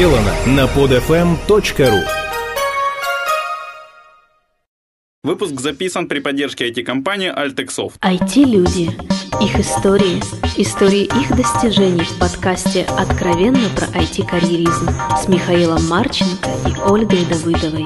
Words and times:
сделано 0.00 0.32
на 0.46 0.64
podfm.ru 0.64 2.00
Выпуск 5.22 5.60
записан 5.60 6.08
при 6.08 6.20
поддержке 6.20 6.70
IT-компании 6.70 7.30
Altexoft. 7.30 8.00
IT-люди. 8.00 8.92
Их 9.44 9.60
истории. 9.60 10.18
Истории 10.56 11.02
их 11.02 11.36
достижений 11.36 12.04
в 12.04 12.18
подкасте 12.18 12.86
«Откровенно 12.96 13.68
про 13.76 13.88
IT-карьеризм» 14.00 14.88
с 15.22 15.28
Михаилом 15.28 15.86
Марченко 15.86 16.48
и 16.66 16.90
Ольгой 16.90 17.26
Давыдовой. 17.26 17.84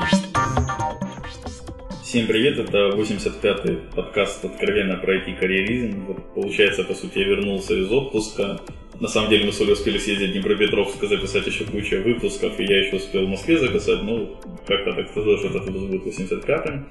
Всем 2.04 2.28
привет, 2.28 2.60
это 2.60 2.90
85-й 2.96 3.92
подкаст 3.92 4.44
«Откровенно 4.44 4.98
про 4.98 5.16
IT-карьеризм». 5.16 6.06
Вот, 6.06 6.32
получается, 6.32 6.84
по 6.84 6.94
сути, 6.94 7.18
я 7.18 7.24
вернулся 7.24 7.74
из 7.74 7.90
отпуска. 7.90 8.60
На 9.00 9.08
самом 9.08 9.30
деле 9.30 9.46
мы 9.46 9.52
с 9.52 9.60
Олей 9.60 9.72
успели 9.72 9.98
съездить 9.98 10.30
в 10.30 10.32
Днепропетровск 10.32 11.02
и 11.02 11.06
записать 11.06 11.46
еще 11.46 11.64
кучу 11.64 12.00
выпусков, 12.02 12.58
и 12.60 12.64
я 12.64 12.86
еще 12.86 12.96
успел 12.96 13.26
в 13.26 13.28
Москве 13.28 13.58
записать, 13.58 14.02
ну, 14.02 14.36
как-то 14.66 14.92
так 14.92 15.10
сказать, 15.10 15.38
что 15.38 15.48
этот 15.48 15.66
выпуск 15.66 15.86
будет 15.86 16.06
85-м. 16.06 16.86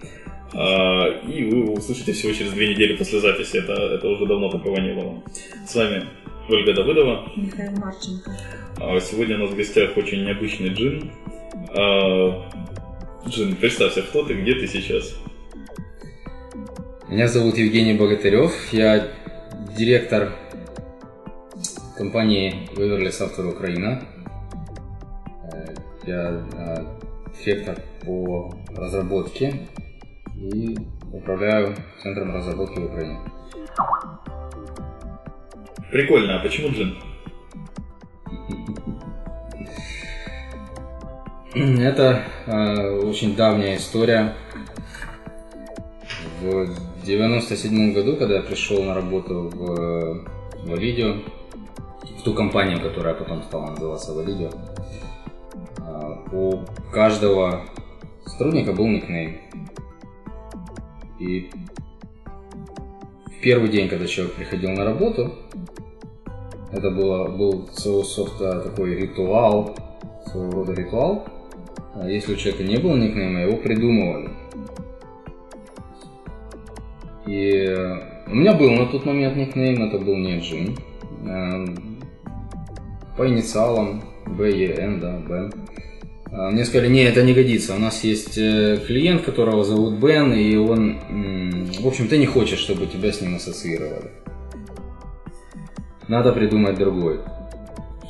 А, 0.55 1.07
и 1.27 1.43
вы 1.45 1.57
его 1.59 1.73
услышите 1.73 2.11
всего 2.13 2.33
через 2.33 2.51
две 2.51 2.69
недели 2.73 2.95
после 2.95 3.19
записи, 3.19 3.57
это, 3.57 3.73
это 3.73 4.07
уже 4.07 4.25
давно 4.25 4.49
такого 4.49 4.79
не 4.79 4.93
было. 4.93 5.23
С 5.67 5.75
вами 5.75 6.05
Ольга 6.49 6.73
Давыдова. 6.73 7.31
Михаил 7.35 7.71
Марченко. 7.77 8.37
А 8.77 8.99
сегодня 8.99 9.37
у 9.37 9.39
нас 9.39 9.51
в 9.51 9.55
гостях 9.55 9.95
очень 9.95 10.25
необычный 10.25 10.69
джин. 10.69 11.11
А, 11.75 12.49
Джин, 13.27 13.55
представься, 13.55 14.01
кто 14.01 14.23
ты, 14.23 14.33
где 14.33 14.53
ты 14.55 14.67
сейчас? 14.67 15.15
Меня 17.07 17.27
зовут 17.27 17.57
Евгений 17.57 17.93
Богатырев, 17.93 18.51
я 18.71 19.07
директор 19.77 20.33
компании 21.97 22.67
Waverly 22.75 23.09
Software 23.09 23.49
Украина. 23.49 24.03
Э, 25.51 25.75
я 26.05 26.43
э, 26.53 26.85
директор 27.43 27.77
по 28.05 28.53
разработке 28.75 29.67
и 30.35 30.77
управляю 31.11 31.75
центром 32.01 32.33
разработки 32.33 32.79
в 32.79 32.85
Украине. 32.85 33.19
Прикольно, 35.91 36.39
а 36.39 36.43
почему 36.43 36.69
джин? 36.69 36.97
Это 41.79 42.23
э, 42.47 42.99
очень 43.03 43.35
давняя 43.35 43.77
история. 43.77 44.33
В 46.41 46.67
97 47.05 47.93
году, 47.93 48.17
когда 48.17 48.35
я 48.37 48.41
пришел 48.41 48.83
на 48.83 48.95
работу 48.95 49.49
в 49.53 50.25
Валидио, 50.65 51.21
в 51.53 51.62
ту 52.23 52.33
компанию, 52.33 52.81
которая 52.81 53.13
потом 53.13 53.43
стала 53.43 53.71
называться 53.71 54.13
Валидио, 54.13 54.49
э, 55.77 56.15
у 56.31 56.59
каждого 56.91 57.61
сотрудника 58.25 58.73
был 58.73 58.87
никнейм. 58.87 59.37
И 61.19 61.49
в 63.25 63.41
первый 63.41 63.69
день, 63.69 63.89
когда 63.89 64.07
человек 64.07 64.35
приходил 64.35 64.71
на 64.71 64.85
работу, 64.85 65.33
это 66.71 66.89
было, 66.89 67.27
был 67.27 67.67
своего 67.73 68.03
сорта 68.03 68.61
такой 68.61 68.95
ритуал, 68.95 69.75
своего 70.25 70.51
рода 70.51 70.73
ритуал, 70.73 71.25
а 71.95 72.09
если 72.09 72.33
у 72.33 72.37
человека 72.37 72.63
не 72.63 72.77
было 72.77 72.95
никнейма, 72.95 73.41
его 73.41 73.57
придумывали. 73.57 74.31
И 77.27 77.77
у 78.27 78.35
меня 78.35 78.53
был 78.53 78.71
на 78.71 78.85
тот 78.87 79.05
момент 79.05 79.37
никнейм, 79.37 79.83
это 79.83 79.99
был 79.99 80.17
не 80.17 80.39
Джин. 80.39 80.75
По 83.17 83.27
инициалам 83.27 84.03
БЕН, 84.25 84.99
да, 84.99 85.17
Бен. 85.17 85.53
А 86.31 86.49
мне 86.49 86.65
сказали, 86.65 86.89
не, 86.89 87.03
это 87.03 87.21
не 87.21 87.33
годится. 87.33 87.75
У 87.75 87.79
нас 87.79 88.03
есть 88.03 88.37
э, 88.39 88.79
клиент, 88.87 89.21
которого 89.21 89.63
зовут 89.63 89.95
Бен, 89.95 90.33
и 90.33 90.55
он, 90.55 90.97
в 91.79 91.87
общем, 91.87 92.07
ты 92.07 92.17
не 92.17 92.25
хочешь, 92.25 92.57
чтобы 92.57 92.87
тебя 92.87 93.11
с 93.11 93.21
ним 93.21 93.35
ассоциировали. 93.35 94.09
Надо 96.07 96.33
придумать 96.33 96.75
другой. 96.75 97.19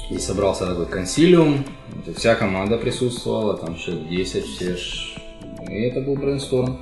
И 0.09 0.17
собрался 0.17 0.67
такой 0.67 0.85
консилиум, 0.85 1.65
вся 2.15 2.35
команда 2.35 2.77
присутствовала, 2.77 3.57
там 3.57 3.75
человек 3.75 4.07
10, 4.07 4.43
все 4.45 4.77
ж... 4.77 5.15
И 5.69 5.81
это 5.81 6.01
был 6.01 6.15
брейнсторм. 6.15 6.79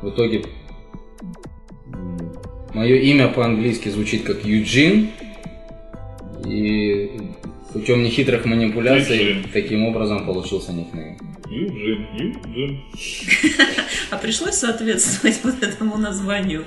В 0.00 0.08
итоге 0.08 0.44
мое 2.72 2.96
имя 2.96 3.28
по-английски 3.28 3.90
звучит 3.90 4.24
как 4.24 4.44
Юджин, 4.44 5.10
и 6.44 7.20
путем 7.72 8.02
нехитрых 8.02 8.44
манипуляций 8.44 9.44
таким 9.52 9.84
образом 9.84 10.26
получился 10.26 10.72
никнейм. 10.72 11.18
Юджин, 11.48 12.06
Юджин. 12.14 12.80
А 14.10 14.16
пришлось 14.16 14.56
соответствовать 14.56 15.40
вот 15.44 15.62
этому 15.62 15.96
названию? 15.96 16.64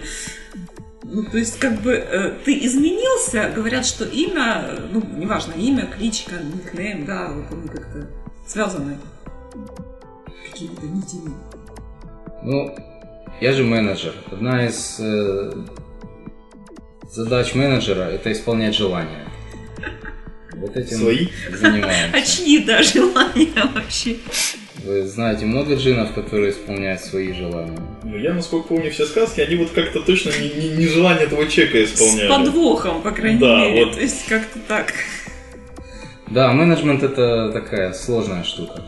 Ну, 1.04 1.24
то 1.26 1.38
есть, 1.38 1.60
как 1.60 1.82
бы, 1.82 1.92
э, 1.92 2.32
ты 2.46 2.66
изменился, 2.66 3.52
говорят, 3.54 3.86
что 3.86 4.06
имя, 4.06 4.80
ну, 4.92 5.04
неважно, 5.18 5.54
имя, 5.54 5.86
кличка, 5.86 6.36
никнейм, 6.38 7.06
да, 7.06 7.32
вот 7.32 7.52
они 7.52 7.68
как-то 7.68 8.10
связаны. 8.48 8.98
Какими-то 10.50 10.86
нитями. 10.86 11.34
Ну, 12.42 12.76
я 13.42 13.52
же 13.52 13.64
менеджер. 13.64 14.14
Одна 14.32 14.66
из 14.66 14.98
э, 15.00 15.52
задач 17.12 17.54
менеджера 17.56 18.04
это 18.04 18.32
исполнять 18.32 18.76
желания. 18.76 19.28
Вот 20.63 20.78
этим 20.78 20.97
Свои? 20.97 21.28
занимаемся. 21.51 22.09
А 22.18 22.22
чьи, 22.22 22.59
да, 22.63 22.81
желания 22.81 23.50
вообще? 23.74 24.16
Вы 24.85 25.06
знаете 25.07 25.46
много 25.46 25.75
джинов, 25.75 26.13
которые 26.13 26.51
исполняют 26.51 27.01
свои 27.01 27.34
желания. 27.34 27.78
Ну, 28.03 28.18
я, 28.18 28.34
насколько 28.34 28.69
помню 28.69 28.91
все 28.91 29.06
сказки, 29.06 29.41
они 29.41 29.56
вот 29.57 29.72
как-то 29.72 30.01
точно 30.01 30.31
не, 30.40 30.50
не, 30.50 30.69
не 30.78 30.88
желание 30.88 31.24
этого 31.25 31.47
человека 31.47 31.78
С 31.88 31.94
исполняли. 31.94 32.28
подвохом, 32.29 33.01
по 33.01 33.12
крайней 33.12 33.40
Да, 33.40 33.59
мере. 33.59 33.85
вот. 33.85 33.96
То 33.96 34.01
есть, 34.01 34.25
как-то 34.28 34.59
так. 34.68 34.94
Да, 36.29 36.51
менеджмент 36.51 37.03
это 37.03 37.51
такая 37.51 37.94
сложная 37.94 38.44
штука. 38.44 38.81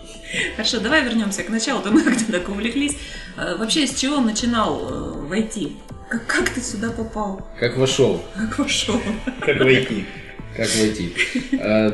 Хорошо, 0.56 0.80
давай 0.80 1.04
вернемся 1.04 1.44
к 1.44 1.50
началу, 1.50 1.82
то 1.82 1.92
мы 1.92 2.02
как-то 2.04 2.32
так 2.32 2.50
увлеклись. 2.50 2.94
Э, 3.38 3.56
Вообще, 3.58 3.86
с 3.88 3.96
чего 3.96 4.20
начинал 4.20 4.82
э, 4.90 5.28
войти? 5.28 5.78
Как, 6.10 6.26
как 6.26 6.50
ты 6.50 6.62
сюда 6.62 6.90
попал? 6.92 7.46
Как 7.60 7.78
вошел, 7.78 8.22
Как 8.36 8.58
вошел? 8.60 9.00
Как 9.42 9.60
войти? 9.62 10.06
Как 10.56 10.68
войти. 10.76 11.14
Э, 11.54 11.92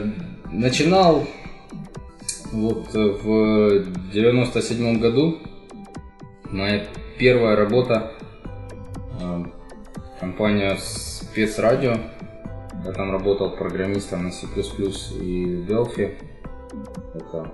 Начинал 0.52 1.28
вот 2.52 2.94
э, 2.94 3.00
в 3.00 4.12
97 4.12 5.00
году. 5.00 5.40
Моя 6.50 6.86
первая 7.18 7.56
работа 7.56 8.12
э, 9.20 9.44
компания 10.20 10.78
спецрадио. 10.78 11.96
Я 12.86 12.92
там 12.92 13.12
работал 13.12 13.52
программистом 13.52 14.24
на 14.24 14.32
C++ 14.32 14.48
и 14.48 15.66
Delphi. 15.68 16.18
Это 17.16 17.52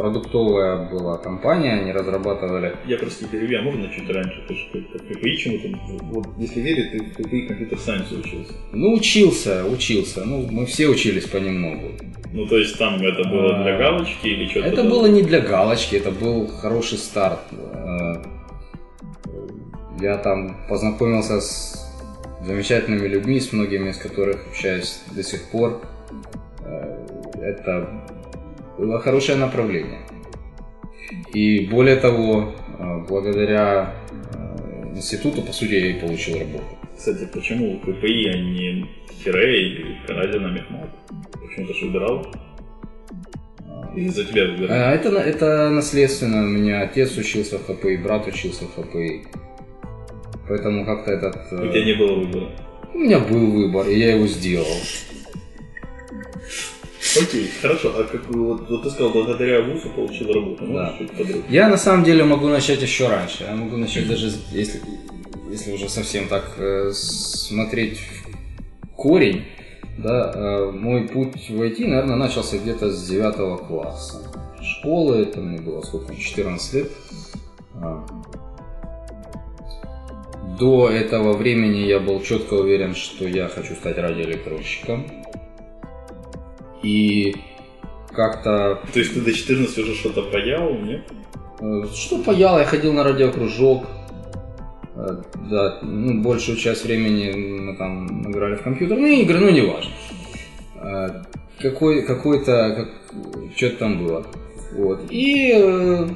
продуктовая 0.00 0.88
была 0.88 1.18
компания, 1.18 1.74
они 1.74 1.92
разрабатывали 1.92 2.74
Я, 2.86 2.96
прости, 2.96 3.26
перебью, 3.26 3.58
а 3.60 3.62
можно 3.62 3.88
чуть 3.94 4.08
раньше? 4.08 4.42
Ты 4.48 4.54
же 4.54 4.66
как 4.92 5.02
КПИ 5.06 5.36
чему-то? 5.36 5.68
Вот, 6.04 6.26
если 6.38 6.60
верить, 6.60 6.92
ты 6.92 6.98
в 7.04 7.12
КПИ 7.22 7.42
компьютер 7.46 7.78
сайенс 7.78 8.10
учился. 8.10 8.52
Ну, 8.72 8.94
учился, 8.94 9.64
учился. 9.66 10.24
Ну, 10.24 10.46
мы 10.50 10.64
все 10.64 10.88
учились 10.88 11.26
понемногу. 11.26 11.88
Ну, 12.32 12.46
то 12.46 12.56
есть 12.56 12.78
там 12.78 12.94
это 13.02 13.28
было 13.28 13.62
для 13.62 13.74
А, 13.74 13.78
галочки 13.78 14.26
или 14.26 14.46
что-то? 14.48 14.68
Это 14.68 14.84
было 14.84 15.06
не 15.06 15.22
для 15.22 15.40
галочки, 15.40 15.96
это 15.96 16.10
был 16.10 16.46
хороший 16.46 16.98
старт. 16.98 17.40
Э, 17.52 18.22
Я 20.00 20.16
там 20.16 20.56
познакомился 20.68 21.40
с 21.40 21.76
замечательными 22.46 23.06
людьми, 23.06 23.38
с 23.38 23.52
многими 23.52 23.90
из 23.90 23.98
которых 23.98 24.46
общаюсь 24.48 25.00
до 25.14 25.22
сих 25.22 25.50
пор. 25.50 25.82
Э, 26.64 26.96
Это 27.42 27.88
хорошее 29.02 29.38
направление. 29.38 30.00
И 31.34 31.66
более 31.66 31.96
того, 31.96 32.52
э, 32.78 32.98
благодаря 33.08 33.94
э, 34.10 34.96
институту, 34.96 35.42
по 35.42 35.52
сути, 35.52 35.72
я 35.74 35.86
и 35.90 36.00
получил 36.00 36.38
работу. 36.38 36.64
Кстати, 36.96 37.28
почему 37.32 37.78
КПИ, 37.80 38.28
а 38.28 38.36
не 38.36 38.86
Хире 39.22 39.62
или 39.68 39.96
Каразина 40.06 40.48
Мехмат? 40.48 40.90
Почему-то 41.32 41.74
же 41.74 41.86
выбирал? 41.86 42.26
Или 43.96 44.08
за 44.08 44.24
тебя 44.24 44.46
выбирал? 44.46 44.68
А, 44.70 44.92
Это, 44.92 45.08
это 45.18 45.70
наследственно. 45.70 46.42
У 46.44 46.48
меня 46.48 46.82
отец 46.82 47.16
учился 47.16 47.58
в 47.58 47.66
ХПИ, 47.66 47.96
брат 47.96 48.26
учился 48.26 48.64
в 48.64 48.74
ХПИ. 48.74 49.22
Поэтому 50.48 50.84
как-то 50.84 51.12
этот... 51.12 51.36
э, 51.52 51.68
У 51.68 51.72
тебя 51.72 51.84
не 51.84 51.94
было 51.94 52.14
выбора. 52.16 52.50
У 52.92 52.98
меня 52.98 53.18
был 53.20 53.46
выбор, 53.52 53.88
и 53.88 53.98
я 53.98 54.14
его 54.16 54.26
сделал. 54.26 54.66
Окей, 57.18 57.50
хорошо. 57.60 57.92
А 57.96 58.04
как 58.04 58.28
вот, 58.28 58.68
вот 58.68 58.82
ты 58.82 58.90
сказал, 58.90 59.10
благодаря 59.10 59.62
ВУЗу 59.62 59.90
получил 59.90 60.32
работу. 60.32 60.66
Да. 60.66 60.94
Я 61.48 61.68
на 61.68 61.76
самом 61.76 62.04
деле 62.04 62.24
могу 62.24 62.48
начать 62.48 62.82
еще 62.82 63.08
раньше. 63.08 63.44
Я 63.44 63.54
могу 63.54 63.76
начать 63.76 64.06
даже, 64.08 64.30
если, 64.52 64.80
если 65.50 65.72
уже 65.72 65.88
совсем 65.88 66.28
так 66.28 66.54
э, 66.58 66.90
смотреть 66.92 67.98
в 67.98 68.86
корень. 68.96 69.44
Да, 69.98 70.32
э, 70.34 70.70
мой 70.70 71.08
путь 71.08 71.50
в 71.50 71.60
IT, 71.60 71.86
наверное, 71.86 72.16
начался 72.16 72.58
где-то 72.58 72.90
с 72.90 73.08
9 73.08 73.66
класса. 73.66 74.22
Школы, 74.62 75.22
это 75.22 75.40
мне 75.40 75.60
было 75.60 75.82
сколько, 75.82 76.14
14 76.14 76.74
лет. 76.74 76.90
А. 77.74 78.06
До 80.58 80.88
этого 80.88 81.32
времени 81.32 81.78
я 81.78 81.98
был 82.00 82.22
четко 82.22 82.54
уверен, 82.54 82.94
что 82.94 83.26
я 83.26 83.48
хочу 83.48 83.74
стать 83.74 83.98
радиоэлектронщиком. 83.98 85.19
И 86.82 87.34
как-то... 88.12 88.80
То 88.92 88.98
есть 88.98 89.14
ты 89.14 89.20
до 89.20 89.32
14 89.32 89.78
уже 89.78 89.94
что-то 89.94 90.22
паял, 90.22 90.74
нет? 90.74 91.02
Э, 91.60 91.84
Что 91.94 92.18
паял, 92.18 92.58
я 92.58 92.64
ходил 92.64 92.92
на 92.92 93.04
радиокружок. 93.04 93.86
Э, 94.96 95.22
Да, 95.50 95.78
ну, 95.82 96.22
большую 96.22 96.56
часть 96.56 96.84
времени 96.84 97.32
мы 97.60 97.76
там 97.76 98.30
играли 98.30 98.56
в 98.56 98.62
компьютерные 98.62 99.22
игры, 99.22 99.38
ну, 99.38 99.50
неважно. 99.50 99.92
Э, 100.76 101.22
Какой, 101.60 102.02
какой-то, 102.02 102.74
как, 102.76 102.88
что-то 103.56 103.76
там 103.76 104.04
было. 104.04 104.26
Вот. 104.72 105.00
И 105.10 105.52
э, 105.54 106.08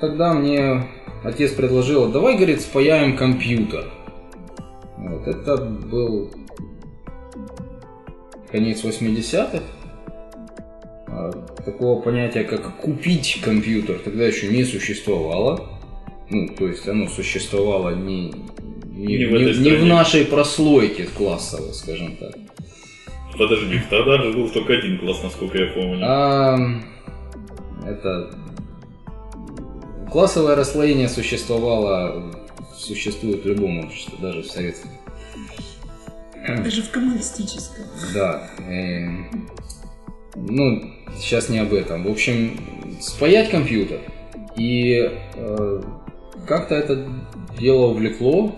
тогда 0.00 0.34
мне 0.34 0.88
отец 1.22 1.52
предложил, 1.52 2.08
давай, 2.12 2.36
говорит, 2.36 2.60
спаяем 2.60 3.16
компьютер. 3.16 3.86
Вот. 4.98 5.26
Это 5.26 5.56
был 5.56 6.30
конец 8.50 8.84
80-х. 8.84 9.62
Такого 11.64 12.00
понятия, 12.02 12.44
как 12.44 12.76
купить 12.76 13.40
компьютер, 13.42 13.98
тогда 14.04 14.24
еще 14.26 14.48
не 14.48 14.64
существовало. 14.64 15.70
Ну, 16.28 16.48
то 16.48 16.66
есть 16.68 16.86
оно 16.88 17.08
существовало 17.08 17.94
не, 17.94 18.32
не, 18.90 19.18
Не 19.18 19.24
в 19.26 19.32
не- 19.32 19.70
не 19.70 19.76
в 19.76 19.84
нашей 19.84 20.24
прослойке 20.24 21.04
классовой, 21.04 21.72
скажем 21.72 22.16
так. 22.16 22.34
Подожди, 23.38 23.80
тогда 23.90 24.22
же 24.22 24.32
был 24.32 24.48
только 24.48 24.74
один 24.74 24.98
класс, 24.98 25.22
насколько 25.22 25.58
я 25.58 25.72
помню. 25.72 26.00
А, 26.02 26.58
это 27.86 28.30
классовое 30.10 30.54
расслоение 30.54 31.08
существовало, 31.08 32.32
существует 32.76 33.42
в 33.44 33.48
любом 33.48 33.80
обществе, 33.86 34.14
даже 34.20 34.42
в 34.42 34.46
советском. 34.46 34.90
Даже 36.62 36.82
в 36.82 36.90
коммунистическом. 36.90 37.84
Да. 38.12 38.50
э, 38.68 39.08
ну, 40.36 40.93
сейчас 41.18 41.48
не 41.48 41.58
об 41.58 41.72
этом. 41.72 42.04
В 42.04 42.10
общем, 42.10 42.58
спаять 43.00 43.50
компьютер. 43.50 43.98
И 44.56 45.10
э, 45.36 45.82
как-то 46.46 46.74
это 46.74 47.06
дело 47.58 47.86
увлекло. 47.88 48.54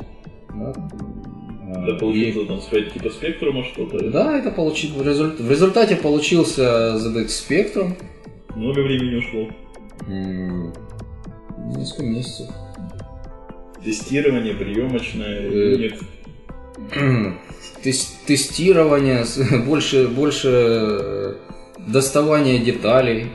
да, 0.54 0.72
э, 0.72 1.86
Да, 1.86 1.96
и- 1.96 1.98
получился 1.98 2.46
там 2.46 2.60
сказать, 2.60 2.92
типа 2.92 3.10
спектрума 3.10 3.64
что-то. 3.64 4.10
да, 4.10 4.38
это 4.38 4.50
получи... 4.50 4.88
в, 4.88 5.00
результ- 5.02 5.40
в 5.42 5.50
результате 5.50 5.96
получился 5.96 6.96
ZX 6.96 7.26
Spectrum. 7.26 7.92
Много 8.54 8.80
времени 8.80 9.16
ушло. 9.16 9.48
М, 10.08 10.72
Несколько 11.76 12.04
месяцев. 12.04 12.46
Тестирование, 13.84 14.54
приемочное, 14.54 15.40
Э, 15.40 15.76
нет. 15.76 15.94
Тес- 17.82 18.16
Тестирование, 18.26 19.24
больше, 19.66 20.08
больше 20.08 21.36
доставания 21.86 22.58
деталей 22.58 23.28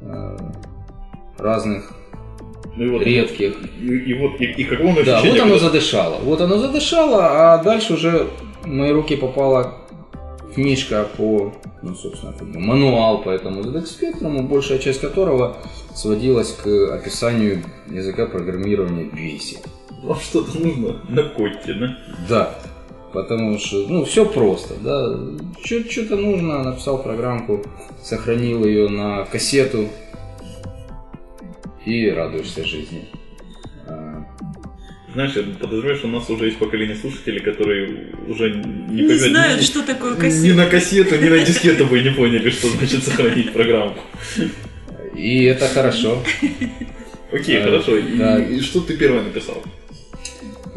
э, 0.00 0.36
разных 1.38 1.92
Ну 2.76 2.84
и 2.84 2.90
вот, 2.90 3.02
редких. 3.02 3.54
И, 3.80 3.86
и 3.86 4.14
вот, 4.14 4.40
и, 4.40 4.44
и 4.44 4.64
какое 4.64 4.90
оно 4.92 5.02
Да, 5.04 5.20
вот 5.20 5.30
оно 5.30 5.38
когда- 5.54 5.58
задышало. 5.58 6.16
Вот 6.22 6.40
оно 6.40 6.58
задышало, 6.58 7.52
а 7.54 7.58
дальше 7.62 7.94
уже 7.94 8.26
в 8.62 8.66
мои 8.66 8.92
руки 8.92 9.16
попала 9.16 9.74
книжка 10.54 11.06
по, 11.16 11.52
ну, 11.82 11.94
собственно, 11.94 12.32
как 12.32 12.48
бы 12.50 12.58
мануал 12.60 13.22
по 13.22 13.30
этому 13.30 13.62
ZX 13.62 13.84
Spectrum, 14.00 14.42
большая 14.42 14.78
часть 14.78 15.00
которого 15.00 15.56
сводилась 15.94 16.52
к 16.52 16.66
описанию 16.94 17.62
языка 17.88 18.26
программирования 18.26 19.04
Basic. 19.04 19.58
Вам 20.02 20.18
что-то 20.18 20.58
нужно 20.58 20.96
на 21.08 21.22
котте, 21.24 21.74
да? 21.74 21.96
Да, 22.28 22.54
потому 23.12 23.58
что, 23.58 23.86
ну, 23.88 24.04
все 24.04 24.24
просто, 24.24 24.74
да. 24.82 25.18
Что-то 25.64 26.16
нужно, 26.16 26.62
написал 26.64 27.02
программку, 27.02 27.64
сохранил 28.02 28.64
ее 28.64 28.88
на 28.88 29.24
кассету 29.26 29.88
и 31.84 32.10
радуешься 32.10 32.64
жизни. 32.64 33.08
А, 33.86 34.24
Знаешь, 35.12 35.32
я 35.36 35.42
подозреваю, 35.42 35.96
что 35.96 36.06
у 36.08 36.10
нас 36.10 36.28
уже 36.30 36.46
есть 36.46 36.58
поколение 36.58 36.96
слушателей, 36.96 37.40
которые 37.40 38.14
уже 38.28 38.50
не, 38.88 39.02
Не 39.02 39.14
знают, 39.16 39.60
ни- 39.60 39.64
что 39.64 39.82
такое 39.82 40.14
Ни 40.16 40.20
кассета. 40.20 40.56
на 40.56 40.66
кассету, 40.66 41.16
ни 41.16 41.28
на 41.28 41.38
дискету 41.44 41.86
бы 41.86 42.00
не 42.00 42.10
поняли, 42.10 42.50
что 42.50 42.68
значит 42.68 43.02
сохранить 43.04 43.52
программу. 43.52 43.96
И 45.16 45.44
это 45.44 45.66
хорошо. 45.68 46.22
Окей, 47.32 47.56
Э, 47.56 47.64
хорошо. 47.64 47.96
И 47.96 48.60
что 48.60 48.80
ты 48.80 48.96
первое 48.96 49.22
написал? 49.22 49.62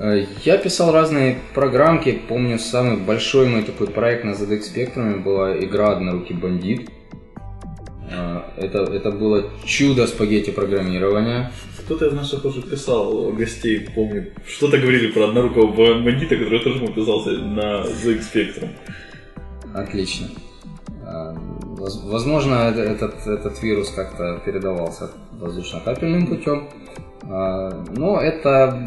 Э, 0.03 0.25
Я 0.45 0.57
писал 0.57 0.91
разные 0.91 1.37
программки. 1.53 2.19
Помню, 2.27 2.59
самый 2.59 2.97
большой 2.97 3.47
мой 3.47 3.63
такой 3.63 3.87
проект 3.87 4.25
на 4.25 4.31
ZX 4.31 4.61
Spectrum 4.75 5.23
была 5.23 5.57
игра 5.57 5.91
«Однорукий 5.93 6.35
бандит». 6.35 6.89
Э, 8.11 8.41
Это, 8.57 8.79
это 8.79 9.11
было 9.11 9.45
чудо 9.65 10.07
спагетти 10.07 10.51
программирования. 10.51 11.51
Кто-то 11.85 12.07
из 12.07 12.13
наших 12.13 12.45
уже 12.45 12.61
писал 12.61 13.31
гостей, 13.31 13.87
помню, 13.95 14.31
что-то 14.47 14.77
говорили 14.77 15.07
про 15.11 15.27
однорукого 15.29 15.67
бандита, 16.03 16.35
который 16.37 16.59
тоже 16.59 16.79
подписался 16.79 17.31
на 17.31 17.83
ZX 17.85 18.21
Spectrum. 18.33 18.69
Отлично. 19.73 20.27
А, 21.05 21.33
воз- 21.77 22.03
Возможно, 22.05 22.53
это- 22.69 22.81
этот, 22.81 23.27
этот 23.27 23.63
вирус 23.63 23.89
как-то 23.89 24.41
передавался 24.45 25.11
воздушно-капельным 25.39 26.27
путем. 26.27 26.69
А, 27.23 27.83
Но 27.97 28.19
это 28.21 28.77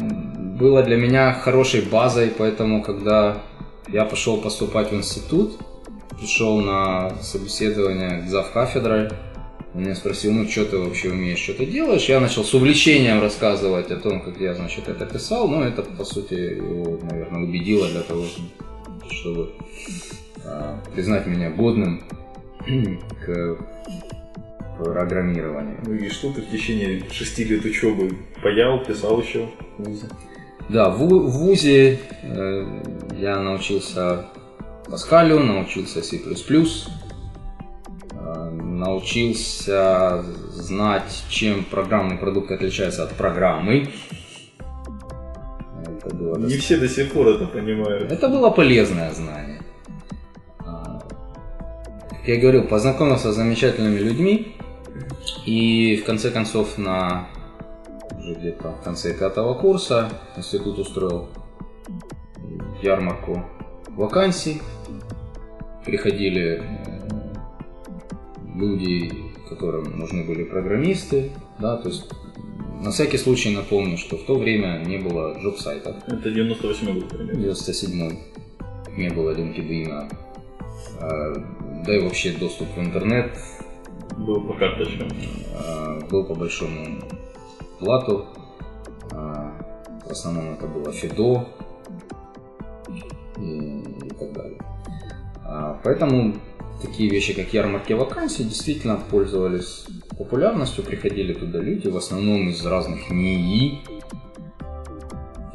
было 0.57 0.83
для 0.83 0.97
меня 0.97 1.33
хорошей 1.33 1.81
базой, 1.81 2.31
поэтому, 2.35 2.81
когда 2.81 3.43
я 3.87 4.05
пошел 4.05 4.41
поступать 4.41 4.91
в 4.91 4.95
институт, 4.95 5.57
пришел 6.19 6.59
на 6.59 7.11
собеседование 7.21 8.23
к 8.23 8.27
зав 8.27 8.51
кафедрой, 8.51 9.09
он 9.73 9.83
меня 9.83 9.95
спросил, 9.95 10.33
ну, 10.33 10.47
что 10.49 10.65
ты 10.65 10.77
вообще 10.79 11.11
умеешь, 11.11 11.39
что 11.39 11.53
ты 11.53 11.65
делаешь? 11.65 12.05
Я 12.05 12.19
начал 12.19 12.43
с 12.43 12.53
увлечением 12.53 13.21
рассказывать 13.21 13.91
о 13.91 13.97
том, 13.97 14.21
как 14.21 14.39
я, 14.39 14.55
значит, 14.55 14.89
это 14.89 15.05
писал, 15.05 15.47
но 15.47 15.63
это, 15.63 15.83
по 15.83 16.03
сути, 16.03 16.33
его, 16.33 16.99
наверное, 17.03 17.43
убедило 17.43 17.87
для 17.87 18.01
того, 18.01 18.23
чтобы 19.11 19.51
а, 20.43 20.81
признать 20.95 21.27
меня 21.27 21.51
годным 21.51 22.01
к 23.25 23.57
программированию. 24.79 25.77
Ну 25.85 25.93
и 25.93 26.09
что 26.09 26.33
ты 26.33 26.41
в 26.41 26.49
течение 26.49 27.03
шести 27.11 27.43
лет 27.43 27.63
учебы 27.63 28.17
паял, 28.41 28.83
писал 28.83 29.21
еще? 29.21 29.47
Да, 30.69 30.89
в, 30.89 30.99
в 30.99 31.29
ВУЗе 31.29 31.99
э, 32.23 32.65
я 33.17 33.39
научился 33.39 34.25
Паскалю, 34.89 35.39
научился 35.39 36.01
C++, 36.01 36.17
э, 36.17 38.49
научился 38.51 40.23
знать, 40.51 41.23
чем 41.29 41.63
программный 41.63 42.17
продукт 42.17 42.51
отличается 42.51 43.03
от 43.03 43.13
программы. 43.13 43.89
Это 45.85 46.15
было 46.15 46.37
Не 46.37 46.57
все 46.57 46.77
до 46.77 46.89
сих 46.89 47.11
пор 47.11 47.29
это 47.29 47.45
понимают. 47.45 48.11
Это 48.11 48.27
было 48.27 48.49
полезное 48.49 49.13
знание. 49.13 49.61
Как 52.09 52.27
я 52.27 52.41
говорил, 52.41 52.67
познакомился 52.67 53.31
с 53.31 53.35
замечательными 53.35 53.99
людьми. 53.99 54.55
И 55.45 56.01
в 56.03 56.05
конце 56.05 56.29
концов 56.29 56.77
на 56.77 57.29
уже 58.27 58.39
где-то 58.39 58.71
в 58.71 58.83
конце 58.83 59.13
пятого 59.13 59.53
курса 59.53 60.09
институт 60.35 60.79
устроил 60.79 61.27
ярмарку 62.81 63.43
вакансий. 63.95 64.61
Приходили 65.85 66.61
э, 66.61 67.33
люди, 68.55 69.11
которым 69.47 69.97
нужны 69.97 70.25
были 70.25 70.43
программисты. 70.43 71.31
Да, 71.59 71.77
то 71.77 71.87
есть 71.87 72.11
на 72.81 72.91
всякий 72.91 73.17
случай 73.17 73.55
напомню, 73.55 73.97
что 73.97 74.17
в 74.17 74.25
то 74.25 74.35
время 74.37 74.83
не 74.85 74.97
было 74.97 75.37
джоб-сайтов. 75.41 75.95
Это 76.07 76.29
98 76.29 76.93
год 76.93 77.09
примерно. 77.09 77.41
97 77.41 78.17
не 78.97 79.09
было 79.09 79.31
LinkedIn. 79.31 80.11
а, 80.99 81.33
Да 81.85 81.95
и 81.95 82.01
вообще 82.03 82.33
доступ 82.33 82.67
в 82.75 82.79
интернет 82.79 83.31
Был 84.17 84.41
по 84.41 84.53
карточкам. 84.53 85.07
а, 85.55 85.99
был 86.11 86.25
по 86.25 86.35
большому 86.35 86.99
плату. 87.79 88.25
А, 89.11 89.53
В 90.05 90.11
основном 90.11 90.53
это 90.53 90.67
было 90.67 90.91
Фидо 90.91 91.47
и, 93.37 94.09
так 94.19 94.33
далее. 94.33 94.59
А, 95.43 95.79
Поэтому 95.83 96.35
такие 96.81 97.09
вещи, 97.09 97.33
как 97.33 97.53
ярмарки 97.53 97.93
вакансий, 97.93 98.43
действительно 98.43 98.97
пользовались 99.09 99.85
популярностью. 100.17 100.83
Приходили 100.83 101.33
туда 101.33 101.59
люди, 101.59 101.87
в 101.87 101.97
основном 101.97 102.49
из 102.49 102.65
разных 102.65 103.09
НИИ. 103.09 103.79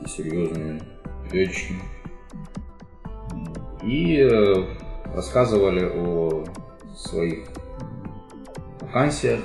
Серьезные 0.06 0.82
речи. 1.30 1.74
И 3.82 4.16
э, 4.18 4.64
рассказывали 5.14 5.84
о 5.84 6.44
своих 6.96 7.48
вакансиях. 8.80 9.40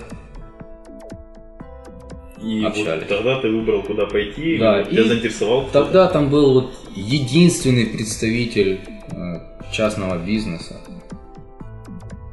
И 2.41 2.63
Общались. 2.63 2.99
вот 3.01 3.07
тогда 3.09 3.41
ты 3.41 3.49
выбрал, 3.49 3.81
куда 3.83 4.05
пойти, 4.05 4.57
Да, 4.57 4.83
тебя 4.83 5.01
и 5.03 5.07
заинтересовал 5.07 5.63
кто-то? 5.65 5.85
Тогда 5.85 6.07
там 6.07 6.29
был 6.29 6.53
вот 6.53 6.73
единственный 6.95 7.87
представитель 7.87 8.79
э, 9.11 9.71
частного 9.71 10.17
бизнеса, 10.23 10.75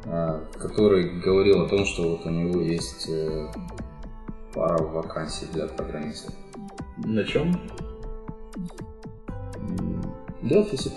э, 0.05 0.39
который 0.59 1.09
говорил 1.19 1.61
о 1.63 1.67
том, 1.69 1.85
что 1.85 2.03
вот 2.09 2.25
у 2.25 2.29
него 2.29 2.61
есть 2.61 3.09
э, 3.09 3.47
пара 4.53 4.77
вакансий 4.83 5.47
для 5.53 5.65
программистов. 5.65 6.33
На 6.97 7.23
чем? 7.23 7.59
Delphi 10.43 10.77
C++. 10.77 10.89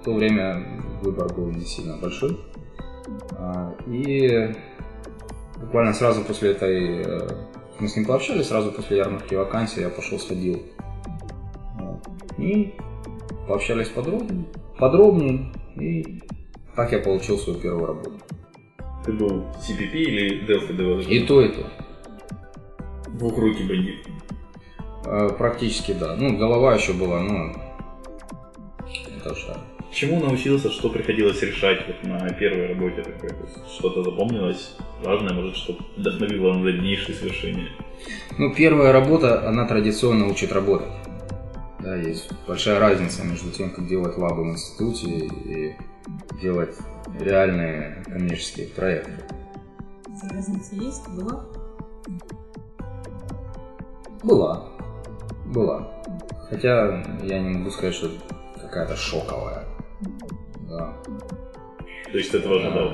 В 0.00 0.04
то 0.04 0.12
время 0.14 0.62
выбор 1.02 1.32
был 1.32 1.50
не 1.50 1.64
сильно 1.64 1.96
большой. 1.96 2.38
А, 3.32 3.74
И 3.86 4.54
буквально 5.60 5.92
сразу 5.92 6.22
после 6.24 6.52
этой... 6.52 7.02
э, 7.04 7.28
Мы 7.80 7.88
с 7.88 7.96
ним 7.96 8.06
пообщались, 8.06 8.48
сразу 8.48 8.72
после 8.72 8.98
ярмарки 8.98 9.34
вакансий 9.34 9.80
я 9.80 9.88
пошел 9.90 10.18
сходил. 10.18 10.62
И 12.38 12.74
пообщались 13.48 13.88
подробнее, 13.88 14.44
подробнее, 14.78 15.52
и 15.76 16.20
так 16.74 16.92
я 16.92 16.98
получил 16.98 17.38
свою 17.38 17.58
первую 17.58 17.86
работу. 17.86 18.12
Ты 19.04 19.12
был 19.12 19.44
CPP 19.60 19.92
или 19.94 20.46
Delphi 20.46 20.76
Developer? 20.76 21.08
И 21.08 21.26
то, 21.26 21.40
и 21.40 21.48
то. 21.48 21.66
Двухрукий 23.18 23.66
бандит. 23.66 24.06
Э, 25.06 25.30
Практически 25.38 25.92
да. 25.92 26.16
Ну, 26.16 26.36
голова 26.36 26.74
еще 26.74 26.92
была, 26.92 27.20
ну... 27.20 27.54
Это 29.16 29.34
так. 29.34 29.58
Чему 29.96 30.20
научился, 30.20 30.70
что 30.70 30.90
приходилось 30.90 31.40
решать 31.40 31.86
вот 31.86 32.02
на 32.02 32.28
первой 32.34 32.66
работе 32.66 33.02
такой? 33.02 33.30
Что-то 33.66 34.02
запомнилось 34.02 34.76
важное, 35.02 35.32
может, 35.32 35.56
что 35.56 35.74
вдохновило 35.96 36.52
на 36.52 36.64
дальнейшие 36.64 37.16
свершения? 37.16 37.70
Ну, 38.36 38.52
первая 38.54 38.92
работа, 38.92 39.48
она 39.48 39.66
традиционно 39.66 40.26
учит 40.26 40.52
работать. 40.52 40.92
Да, 41.78 41.96
есть 41.96 42.30
большая 42.46 42.78
разница 42.78 43.24
между 43.24 43.50
тем, 43.50 43.70
как 43.70 43.88
делать 43.88 44.18
лабы 44.18 44.44
в 44.44 44.48
институте 44.48 45.08
и 45.08 45.76
делать 46.42 46.76
реальные 47.18 48.04
коммерческие 48.04 48.66
проекты. 48.66 49.12
Разница 50.30 50.74
есть? 50.74 51.08
Была? 51.08 51.42
Была. 54.22 54.68
Была. 55.46 55.90
Хотя 56.50 57.02
я 57.22 57.38
не 57.38 57.56
могу 57.56 57.70
сказать, 57.70 57.94
что 57.94 58.10
какая-то 58.60 58.94
шоковая. 58.94 59.64
Да. 60.68 60.92
То 62.10 62.18
есть 62.18 62.30
ты 62.30 62.38
этого 62.38 62.56
ожидал? 62.56 62.90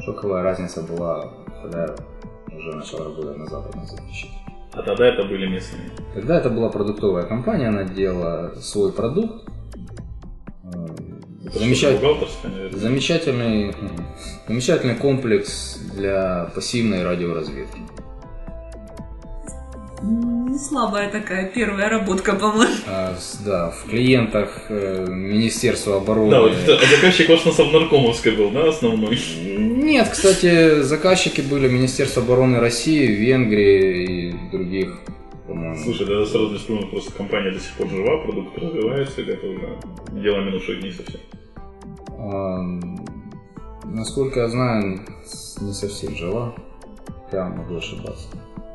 Шоковая 0.00 0.42
разница 0.42 0.82
была, 0.82 1.32
когда 1.62 1.96
я 2.50 2.56
уже 2.56 2.76
начал 2.76 2.98
работать 2.98 3.36
на 3.36 3.46
западном 3.46 3.86
заказчике. 3.86 4.32
А 4.72 4.82
тогда 4.82 5.06
это 5.06 5.24
были 5.24 5.46
местные. 5.46 5.90
Тогда 6.14 6.38
это 6.38 6.50
была 6.50 6.68
продуктовая 6.68 7.24
компания, 7.24 7.68
она 7.68 7.84
делала 7.84 8.54
свой 8.60 8.92
продукт. 8.92 9.48
Это 11.46 11.58
наверное. 12.48 12.80
Замечательный, 12.80 13.74
замечательный 14.48 14.96
комплекс 14.96 15.78
для 15.94 16.50
пассивной 16.54 17.04
радиоразведки. 17.04 17.83
Не 20.54 20.60
слабая 20.60 21.10
такая 21.10 21.50
первая 21.50 21.88
работка, 21.88 22.32
по-моему. 22.36 22.72
А, 22.86 23.16
да, 23.44 23.70
в 23.70 23.90
клиентах 23.90 24.66
э, 24.68 25.04
Министерства 25.10 25.96
обороны. 25.96 26.30
Да, 26.30 26.42
вот 26.42 26.52
это- 26.52 26.76
а 26.80 26.86
заказчик 26.94 27.28
ваш 27.28 27.44
на 27.44 27.50
Совнаркомовской 27.50 28.36
был, 28.36 28.50
да, 28.52 28.68
основной? 28.68 29.18
Нет, 29.58 30.08
кстати, 30.12 30.82
заказчики 30.82 31.40
были 31.40 31.68
Министерство 31.68 32.22
обороны 32.22 32.60
России, 32.60 33.04
Венгрии 33.04 34.28
и 34.30 34.50
других, 34.52 35.00
по-моему. 35.48 35.76
Слушай, 35.82 36.06
да, 36.06 36.24
сразу 36.24 36.50
не 36.50 36.58
вспомнил, 36.58 36.86
просто 36.88 37.12
компания 37.12 37.50
до 37.50 37.58
сих 37.58 37.72
пор 37.72 37.88
жива, 37.88 38.18
продукт 38.18 38.56
развивается, 38.56 39.22
или 39.22 39.32
это 39.32 39.46
уже 39.48 40.22
дело 40.22 40.40
минувших 40.40 40.80
дней 40.80 40.92
совсем. 40.92 41.20
А, 42.16 42.60
насколько 43.86 44.38
я 44.38 44.48
знаю, 44.48 45.00
не 45.62 45.72
совсем 45.72 46.14
жила. 46.14 46.54
Я 47.32 47.46
могу 47.46 47.76
ошибаться. 47.76 48.28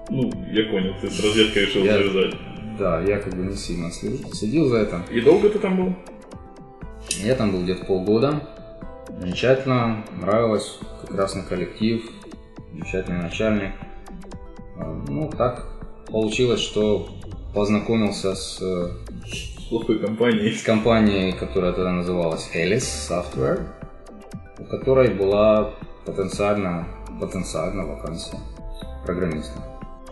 Ну, 0.09 0.31
я 0.51 0.63
понял, 0.71 0.93
ты 1.01 1.09
с 1.09 1.23
разведкой 1.23 1.65
решил 1.65 1.83
Я- 1.83 1.93
завязать. 1.97 2.35
Да, 2.77 3.01
я 3.01 3.19
как 3.19 3.33
бы 3.35 3.45
не 3.45 3.55
сильно 3.55 3.87
слежу- 3.91 4.33
следил 4.33 4.69
за 4.69 4.81
этим. 4.81 5.03
И 5.11 5.21
долго 5.21 5.49
ты 5.49 5.59
там 5.59 5.75
был? 5.77 5.95
Я 7.23 7.35
там 7.35 7.51
был 7.51 7.63
где-то 7.63 7.85
полгода. 7.85 8.41
Замечательно, 9.19 10.05
нравилось, 10.21 10.79
прекрасный 11.05 11.43
коллектив, 11.43 12.01
замечательный 12.71 13.21
начальник. 13.23 13.71
А, 14.77 14.85
Ну, 15.09 15.29
так 15.29 15.65
получилось, 16.07 16.61
что 16.61 17.09
познакомился 17.53 18.33
с, 18.35 18.61
э, 18.61 18.89
С 19.27 19.67
плохой 19.69 19.99
компанией. 19.99 20.53
с 20.53 20.63
компанией, 20.63 21.33
которая 21.33 21.73
тогда 21.73 21.91
называлась 21.91 22.49
Alice 22.55 22.79
Software, 23.09 23.59
у 24.57 24.63
которой 24.63 25.09
была 25.13 25.73
потенциально, 26.05 26.87
потенциально 27.19 27.85
вакансия 27.85 28.37
программиста. 29.05 29.59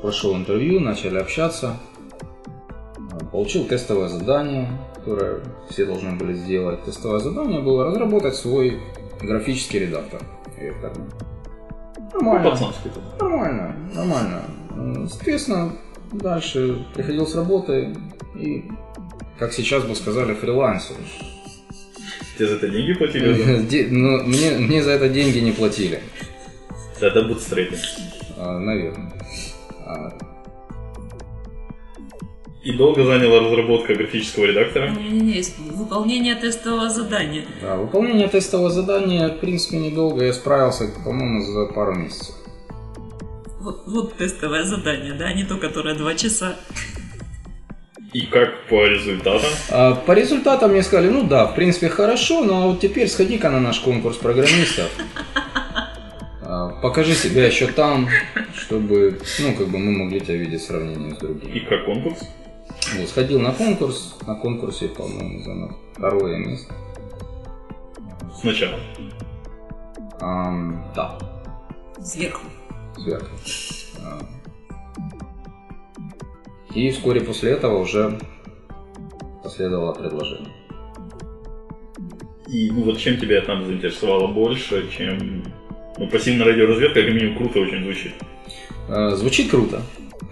Прошел 0.02 0.36
интервью, 0.36 0.80
начали 0.80 1.18
общаться, 1.18 1.78
получил 3.32 3.66
тестовое 3.66 4.08
задание, 4.10 4.70
которое 4.96 5.42
все 5.70 5.86
должны 5.86 6.16
были 6.16 6.34
сделать. 6.34 6.84
Тестовое 6.86 7.20
задание 7.20 7.62
было 7.62 7.86
разработать 7.86 8.36
свой 8.36 8.80
графический 9.22 9.80
редактор. 9.80 10.22
векторный. 10.60 11.06
Ну, 12.14 12.22
Нормально. 13.20 13.76
Нормально, 13.94 14.42
нормально. 14.70 15.10
Соответственно, 15.10 15.74
дальше 16.12 16.86
приходил 16.94 17.26
с 17.28 17.36
работы 17.36 17.96
и, 18.36 18.66
как 19.40 19.54
сейчас 19.54 19.84
бы 19.84 19.96
сказали, 19.96 20.34
фрилансер. 20.34 20.96
Тебе 22.38 22.48
за 22.50 22.56
это 22.56 22.70
деньги 22.70 22.94
платили? 22.94 23.88
ну, 23.92 24.24
мне, 24.24 24.52
мне 24.58 24.84
за 24.84 24.92
это 24.92 25.10
деньги 25.10 25.40
не 25.40 25.52
платили, 25.52 26.02
это 27.00 27.24
бутстрейпинг. 27.24 27.80
а, 28.38 28.60
наверное. 28.60 29.12
А, 29.88 30.12
И 32.64 32.74
долго 32.74 33.06
заняла 33.06 33.40
разработка 33.40 33.96
графического 33.96 34.46
редактора? 34.46 34.90
Не-не-не, 34.90 35.34
есть 35.38 35.58
выполнение 35.60 36.36
тестового 36.36 36.90
задания. 36.90 37.46
да, 37.62 37.78
выполнение 37.78 38.28
тестового 38.28 38.70
задания, 38.70 39.30
в 39.30 39.40
принципе, 39.40 39.78
недолго. 39.78 40.26
Я 40.26 40.34
справился, 40.34 40.88
по-моему, 41.06 41.42
за 41.46 41.66
пару 41.74 41.96
месяцев. 41.96 42.36
Вот, 43.62 43.84
вот 43.88 44.18
тестовое 44.18 44.64
задание, 44.64 45.14
да, 45.14 45.32
не 45.34 45.46
то, 45.46 45.58
которое 45.58 45.96
два 45.96 46.14
часа. 46.16 46.56
И 48.14 48.22
как 48.22 48.68
по 48.70 48.86
результатам? 48.86 49.50
А, 49.70 49.96
по 49.96 50.12
результатам 50.14 50.72
мне 50.72 50.82
сказали, 50.84 51.10
ну 51.10 51.24
да, 51.24 51.46
в 51.48 51.56
принципе, 51.56 51.90
хорошо, 51.90 52.44
но 52.44 52.70
вот 52.70 52.80
теперь 52.80 53.08
сходи-ка 53.08 53.50
на 53.50 53.60
наш 53.60 53.80
конкурс 53.80 54.18
программистов. 54.18 54.90
Покажи 56.82 57.14
себя 57.14 57.48
еще 57.48 57.68
там, 57.68 58.08
чтобы, 58.54 59.20
ну, 59.40 59.56
как 59.56 59.68
бы 59.68 59.78
мы 59.80 59.92
могли 60.04 60.20
тебя 60.20 60.36
видеть 60.36 60.62
в 60.62 60.66
сравнении 60.66 61.12
с 61.14 61.18
другими. 61.18 61.52
И 61.52 61.60
как 61.62 61.86
конкурс? 61.86 62.20
Вот, 62.96 63.10
сходил 63.10 63.40
на 63.40 63.52
конкурс, 63.52 64.16
на 64.28 64.36
конкурсе, 64.36 64.88
по-моему, 64.90 65.44
занял 65.44 65.76
второе 65.94 66.38
место. 66.38 66.74
Сначала. 68.40 68.80
Ам, 70.22 70.84
да, 70.96 71.18
Сверху. 72.00 72.46
сверху. 72.96 73.36
А. 74.04 74.20
И 76.76 76.92
вскоре 76.92 77.22
после 77.22 77.52
этого 77.54 77.80
уже 77.80 78.20
последовало 79.44 79.94
предложение. 79.94 80.54
И 82.48 82.72
ну 82.72 82.84
вот 82.84 82.98
чем 83.00 83.18
тебя 83.18 83.42
там 83.42 83.66
заинтересовало 83.66 84.28
больше, 84.28 84.90
чем... 84.92 85.44
Ну, 85.98 86.08
пассивная 86.08 86.46
радиоразведка, 86.48 87.02
как 87.04 87.14
минимум, 87.14 87.38
круто 87.38 87.60
очень 87.60 87.84
звучит. 87.84 88.14
Э, 88.90 89.16
Звучит 89.16 89.50
круто. 89.50 89.82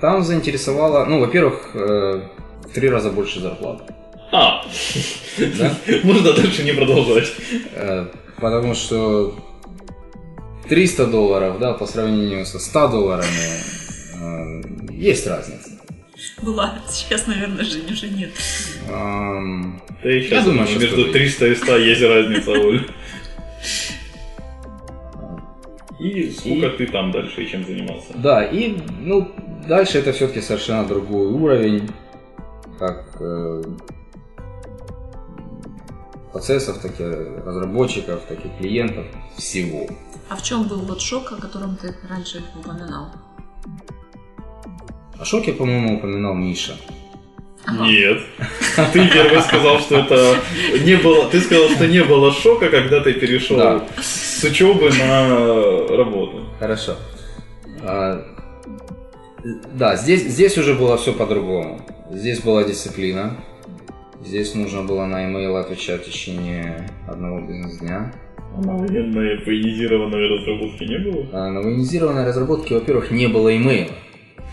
Там 0.01 0.23
заинтересовало, 0.23 1.05
ну, 1.05 1.19
во-первых, 1.19 1.71
э, 1.73 2.21
в 2.65 2.73
три 2.73 2.89
раза 2.89 3.09
больше 3.11 3.39
зарплаты. 3.39 3.93
А! 4.31 4.63
Да? 5.37 5.75
Можно 6.03 6.33
дальше 6.33 6.63
не 6.63 6.73
продолжать. 6.73 7.31
Э, 7.73 8.07
Потому 8.39 8.73
что 8.75 9.33
300 10.67 11.07
долларов, 11.07 11.57
да, 11.59 11.73
по 11.73 11.85
сравнению 11.87 12.45
со 12.45 12.59
100 12.59 12.87
долларами, 12.89 13.29
есть 14.91 15.25
разница. 15.27 15.69
Была. 16.41 16.79
Сейчас, 16.89 17.27
наверное, 17.27 17.63
Жень 17.63 17.91
уже 17.91 18.07
нет. 18.09 18.31
Ам, 18.91 19.81
Да 20.03 20.11
и 20.13 20.21
сейчас 20.21 20.43
думаю, 20.45 20.67
что 20.67 20.79
между 20.79 20.95
тоже 20.97 21.11
300 21.13 21.47
и 21.47 21.55
100 21.55 21.77
есть 21.77 22.01
разница, 22.01 22.51
Оль. 22.51 22.87
И 26.05 26.31
сколько 26.31 26.67
и... 26.67 26.77
ты 26.77 26.87
там 26.87 27.11
дальше 27.11 27.45
чем 27.47 27.65
занимался? 27.65 28.13
Да, 28.15 28.43
и 28.45 28.77
ну 28.99 29.31
дальше 29.67 29.97
это 29.97 30.11
все-таки 30.11 30.41
совершенно 30.41 30.87
другой 30.87 31.27
уровень, 31.27 31.89
как 32.77 33.07
э, 33.19 33.63
процессов, 36.31 36.77
так 36.79 36.99
и 36.99 37.03
разработчиков, 37.03 38.21
так 38.27 38.37
и 38.45 38.49
клиентов, 38.59 39.05
всего. 39.35 39.87
А 40.29 40.35
в 40.35 40.43
чем 40.43 40.67
был 40.67 40.81
вот 40.81 41.01
шок, 41.01 41.31
о 41.31 41.41
котором 41.41 41.75
ты 41.75 41.95
раньше 42.07 42.43
упоминал? 42.55 43.11
О 45.19 45.25
шоке, 45.25 45.53
по-моему, 45.53 45.97
упоминал 45.97 46.35
Миша. 46.35 46.75
Нет. 47.71 48.21
Ты 48.93 49.09
первый 49.09 49.41
сказал, 49.41 49.79
что 49.79 49.97
это 49.99 50.37
не 50.83 50.95
было. 50.97 51.29
Ты 51.29 51.39
сказал, 51.41 51.69
что 51.69 51.87
не 51.87 52.03
было 52.03 52.31
шока, 52.31 52.69
когда 52.69 52.99
ты 53.01 53.13
перешел 53.13 53.57
Да. 53.57 53.83
с 54.01 54.43
учебы 54.43 54.89
на 54.91 55.87
работу. 55.95 56.45
Хорошо. 56.59 56.95
А, 57.81 58.23
да, 59.73 59.95
здесь, 59.95 60.23
здесь 60.23 60.57
уже 60.57 60.73
было 60.75 60.97
все 60.97 61.13
по-другому. 61.13 61.81
Здесь 62.11 62.39
была 62.39 62.63
дисциплина. 62.63 63.35
Здесь 64.23 64.55
нужно 64.55 64.83
было 64.83 65.05
на 65.05 65.25
имейл 65.25 65.55
отвечать 65.57 66.01
в 66.03 66.11
течение 66.11 66.89
одного 67.07 67.41
бизнес-дня. 67.41 68.13
А 68.57 68.61
на 68.61 68.77
военной 68.77 69.37
военизированной 69.43 70.27
разработки 70.29 70.83
не 70.83 70.97
было? 70.97 71.25
А 71.33 71.49
на 71.49 71.61
военизированной 71.61 72.25
разработке, 72.25 72.75
во-первых, 72.75 73.11
не 73.11 73.27
было 73.27 73.55
имейла. 73.55 73.91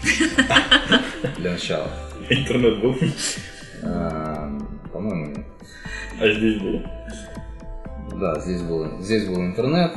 Для 1.38 1.52
начала. 1.52 1.88
Интернет 2.30 2.80
был. 2.80 2.94
А, 3.84 4.58
По-моему, 4.92 5.26
нет. 5.26 5.46
А 6.20 6.28
здесь 6.30 6.60
было. 6.60 6.82
Да, 8.20 8.40
здесь 8.40 8.62
был, 8.62 9.00
здесь 9.00 9.26
был 9.26 9.36
интернет, 9.36 9.92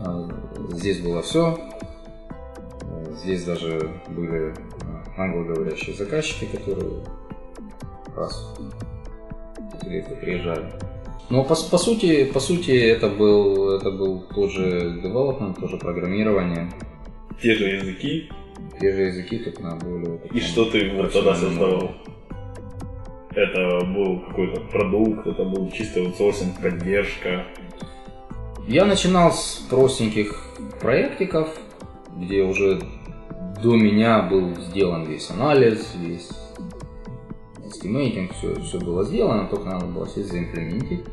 а, 0.00 0.28
здесь 0.70 1.00
было 1.00 1.22
все. 1.22 1.58
Здесь 3.22 3.44
даже 3.44 3.90
были 4.08 4.54
а, 5.16 5.22
англоговорящие 5.22 5.94
заказчики, 5.94 6.46
которые 6.46 7.04
раз 8.16 8.54
приезжали. 10.20 10.72
Но 11.30 11.44
по, 11.44 11.54
по 11.54 11.78
сути, 11.78 12.24
по 12.24 12.40
сути, 12.40 12.70
это 12.70 13.08
был, 13.08 13.76
это 13.76 13.90
был 13.90 14.20
тоже 14.34 14.98
development, 15.02 15.60
тоже 15.60 15.76
программирование. 15.76 16.70
Те 17.42 17.54
же 17.54 17.64
языки. 17.68 18.30
Те 18.80 18.92
же 18.92 19.02
языки, 19.02 19.38
только 19.38 19.62
на 19.62 19.76
более... 19.76 20.20
И 20.32 20.40
что 20.40 20.64
ты 20.66 20.90
вот 20.94 21.12
тогда 21.12 21.34
создавал? 21.34 21.92
Это 23.30 23.84
был 23.84 24.20
какой-то 24.20 24.60
продукт, 24.62 25.26
это 25.26 25.44
был 25.44 25.70
чисто 25.70 26.00
аутсорсинг, 26.00 26.60
поддержка. 26.60 27.44
Я 28.66 28.84
начинал 28.84 29.32
с 29.32 29.66
простеньких 29.68 30.44
проектиков, 30.80 31.48
где 32.16 32.42
уже 32.42 32.80
до 33.62 33.74
меня 33.74 34.22
был 34.22 34.54
сделан 34.56 35.04
весь 35.04 35.30
анализ, 35.30 35.94
весь 35.96 36.30
estimating, 37.66 38.32
все, 38.34 38.54
все 38.60 38.78
было 38.78 39.04
сделано, 39.04 39.48
только 39.48 39.66
надо 39.66 39.86
было 39.86 40.08
сесть 40.08 40.30
заимплементить. 40.30 41.04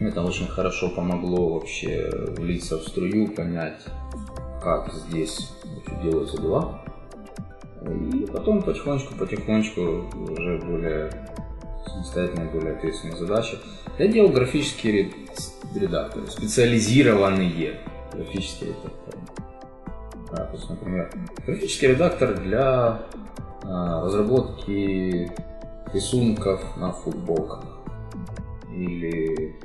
Это 0.00 0.22
очень 0.22 0.48
хорошо 0.48 0.90
помогло 0.90 1.54
вообще 1.54 2.10
влиться 2.36 2.78
в 2.78 2.82
струю, 2.82 3.28
понять, 3.28 3.80
как 4.62 4.92
здесь 4.92 5.52
делаются 6.02 6.40
дела. 6.40 6.80
И 7.82 8.26
потом 8.32 8.62
потихонечку-потихонечку 8.62 9.80
уже 10.30 10.58
более 10.64 11.10
самостоятельные, 11.86 12.50
более 12.50 12.76
ответственные 12.76 13.16
задачи. 13.16 13.58
Я 13.98 14.08
делал 14.08 14.30
графические 14.30 14.92
ред- 14.92 15.14
редакторы, 15.74 16.26
специализированные 16.26 17.80
графические 18.12 18.70
редакторы. 18.70 19.18
Да, 20.30 20.44
то 20.46 20.56
есть, 20.56 20.70
например, 20.70 21.10
графический 21.46 21.88
редактор 21.88 22.34
для 22.34 23.02
а, 23.62 24.04
разработки 24.04 25.30
рисунков 25.92 26.76
на 26.76 26.92
футболках. 26.92 27.64
Или 28.72 29.56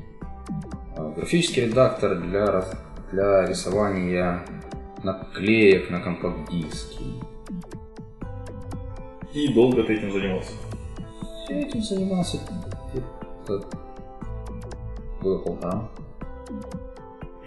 а, 0.96 1.12
графический 1.16 1.66
редактор 1.66 2.20
для, 2.20 2.66
для 3.12 3.46
рисования 3.46 4.46
наклеек 5.03 5.90
на 5.90 6.00
компакт-диски. 6.00 7.03
И 9.33 9.48
долго 9.53 9.83
ты 9.83 9.94
этим 9.94 10.12
занимался. 10.12 10.53
Я 11.50 11.62
этим 11.62 11.81
занимался 11.81 12.40
года 15.22 15.40
полтора. 15.40 15.90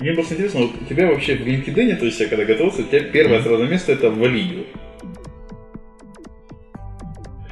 Мне 0.01 0.15
просто 0.15 0.35
интересно, 0.35 0.63
вот 0.63 0.71
у 0.81 0.85
тебя 0.85 1.07
вообще 1.07 1.37
в 1.37 1.47
LinkedIn, 1.47 1.97
то 1.97 2.07
есть 2.07 2.19
я 2.19 2.29
когда 2.29 2.45
готовился, 2.45 2.83
у 2.83 2.85
тебя 2.85 3.05
первое 3.05 3.43
сразу 3.43 3.65
место 3.65 3.93
это 3.93 4.11
Валидио. 4.11 4.65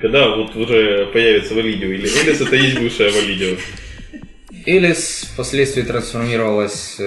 Когда 0.00 0.34
вот 0.34 0.56
уже 0.56 1.06
появится 1.12 1.54
Валидио 1.54 1.88
или 1.88 2.08
Элис, 2.08 2.40
это 2.40 2.56
есть 2.56 2.80
бывшая 2.80 3.12
Валидио. 3.12 3.56
Элис 4.66 5.30
впоследствии 5.32 5.82
трансформировалась 5.82 7.00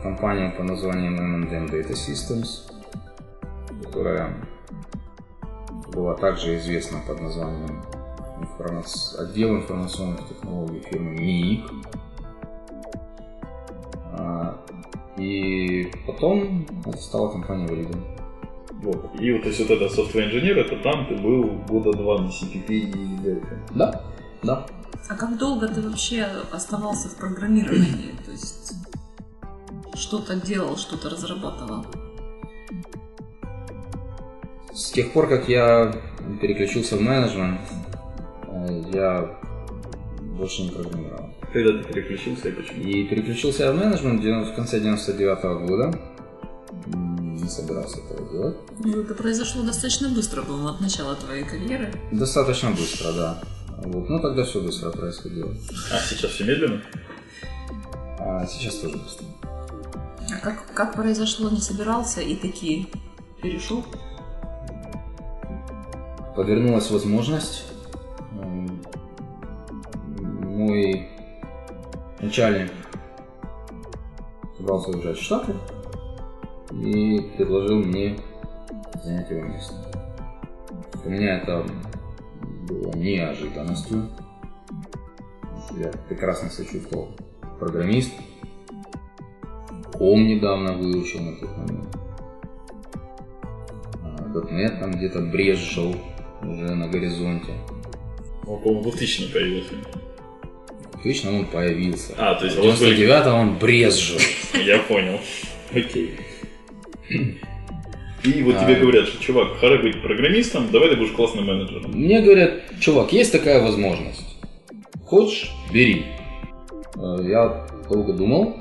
в 0.00 0.02
компанию 0.02 0.50
по 0.56 0.62
названием 0.62 1.16
M&M 1.16 1.66
Data 1.66 1.92
Systems, 1.92 2.72
которая 3.84 4.34
была 5.92 6.14
также 6.14 6.56
известна 6.56 7.00
под 7.06 7.20
названием 7.20 7.82
отдел 9.18 9.56
информационных 9.56 10.26
технологий 10.26 10.80
фирмы 10.80 11.10
МИИК. 11.10 11.70
А, 14.14 14.56
И 15.18 15.92
потом 16.06 16.66
это 16.86 16.96
стала 16.96 17.32
компания 17.32 17.66
Validium. 17.66 18.02
Вот. 18.82 19.20
И 19.20 19.32
вот, 19.32 19.42
то 19.42 19.48
есть 19.48 19.60
вот 19.60 19.70
это 19.70 19.84
software 19.84 20.28
инженер, 20.28 20.58
это 20.58 20.82
там 20.82 21.06
ты 21.08 21.16
был 21.16 21.44
года 21.68 21.92
два 21.92 22.22
на 22.22 22.28
CPP 22.28 22.68
и 22.68 22.92
Delphi. 23.22 23.58
Да, 23.74 24.02
да. 24.42 24.66
А 25.10 25.14
как 25.14 25.36
долго 25.36 25.68
ты 25.68 25.82
вообще 25.82 26.26
оставался 26.50 27.08
в 27.08 27.16
программировании? 27.16 28.14
То 28.24 28.30
есть 28.30 28.72
что-то 30.00 30.34
делал, 30.36 30.76
что-то 30.76 31.10
разрабатывал? 31.10 31.84
С 34.74 34.90
тех 34.92 35.12
пор, 35.12 35.28
как 35.28 35.48
я 35.48 35.94
переключился 36.40 36.96
в 36.96 37.00
менеджмент, 37.00 37.60
э, 38.48 38.82
я 38.94 39.38
больше 40.38 40.62
не 40.62 40.70
программировал. 40.70 41.30
Когда 41.52 41.82
ты 41.82 41.92
переключился 41.92 42.48
и 42.48 42.52
почему? 42.52 42.82
И 42.84 43.04
переключился 43.04 43.64
я 43.64 43.72
в 43.72 43.76
менеджмент 43.76 44.22
в 44.48 44.54
конце 44.54 44.80
99 44.80 45.66
года. 45.66 45.98
М, 46.86 47.36
Не 47.36 47.48
собирался 47.48 47.98
этого 47.98 48.30
делать. 48.30 48.56
Ну, 48.84 49.00
это 49.00 49.14
произошло 49.14 49.62
достаточно 49.62 50.08
быстро, 50.08 50.42
по-моему, 50.42 50.68
от 50.68 50.80
начала 50.80 51.16
твоей 51.16 51.44
карьеры. 51.44 51.92
Достаточно 52.12 52.70
быстро, 52.70 53.12
да. 53.12 53.42
Вот. 53.84 54.08
Ну, 54.08 54.18
тогда 54.20 54.44
все 54.44 54.60
быстро 54.60 54.90
происходило. 54.90 55.50
А 55.92 55.98
сейчас 56.08 56.30
все 56.32 56.44
медленно? 56.44 56.80
А 58.18 58.46
сейчас 58.46 58.76
тоже 58.76 58.96
быстро. 58.98 59.26
А 60.32 60.38
как, 60.40 60.64
как 60.74 60.94
произошло, 60.94 61.50
не 61.50 61.60
собирался 61.60 62.20
и 62.20 62.36
такие 62.36 62.86
перешел? 63.42 63.84
Подвернулась 66.36 66.90
возможность. 66.90 67.64
Мой 70.42 71.08
начальник 72.20 72.70
собрался 74.56 74.90
уезжать 74.90 75.18
в 75.18 75.22
Штаты 75.22 75.54
и 76.72 77.32
предложил 77.36 77.78
мне 77.78 78.18
занять 79.02 79.30
его 79.30 79.42
место. 79.42 79.74
Для 81.02 81.10
меня 81.10 81.38
это 81.38 81.66
было 82.68 82.92
неожиданностью. 82.94 84.08
Я 85.76 85.90
прекрасно 86.08 86.50
себя 86.50 86.66
чувствовал. 86.66 87.16
Программист. 87.58 88.12
Ком 90.00 90.26
недавно 90.26 90.72
выучил 90.72 91.20
на 91.20 91.36
тот 91.36 91.50
момент. 91.58 91.94
А, 94.02 94.32
.NET 94.50 94.80
там 94.80 94.92
где-то 94.92 95.20
брезжил 95.20 95.94
уже 96.42 96.74
на 96.74 96.88
горизонте. 96.88 97.52
Он, 98.46 98.62
по-моему, 98.62 98.82
2000 98.84 99.30
появился. 99.30 99.74
Отлично, 100.94 101.36
он 101.36 101.44
появился. 101.44 102.14
А, 102.16 102.34
то 102.34 102.46
есть 102.46 102.56
В 102.56 102.62
у 102.62 102.66
вас 102.68 102.78
были- 102.80 102.96
99 102.96 103.26
он 103.26 103.58
брезжил. 103.58 104.18
Я 104.64 104.78
понял. 104.78 105.20
Окей. 105.70 106.14
И 107.10 108.42
вот 108.42 108.54
А. 108.56 108.64
тебе 108.64 108.76
говорят, 108.76 109.06
что, 109.06 109.22
чувак, 109.22 109.58
харе 109.58 109.78
быть 109.82 110.00
программистом, 110.00 110.70
давай 110.70 110.88
ты 110.88 110.96
будешь 110.96 111.12
классным 111.12 111.44
менеджером. 111.44 111.90
Мне 111.92 112.22
говорят, 112.22 112.62
чувак, 112.80 113.12
есть 113.12 113.32
такая 113.32 113.62
возможность. 113.62 114.24
Хочешь, 115.04 115.50
бери. 115.70 116.06
Э, 116.96 117.18
Я 117.22 117.66
долго 117.90 118.14
думал, 118.14 118.56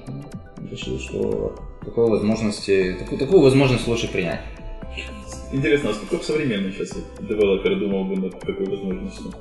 решил, 0.72 1.00
что 1.00 1.56
такой 1.84 2.10
возможности, 2.10 2.96
такую, 3.00 3.20
такую 3.20 3.42
возможность 3.42 3.88
лучше 3.88 4.08
принять. 4.12 4.42
Интересно, 5.52 5.90
а 5.90 5.94
сколько 5.94 6.24
современных 6.24 6.76
сейчас 6.76 6.96
девелоперы 7.20 7.76
думал 7.78 8.04
бы 8.06 8.16
над 8.18 8.40
такой 8.40 8.66
возможностью? 8.68 9.32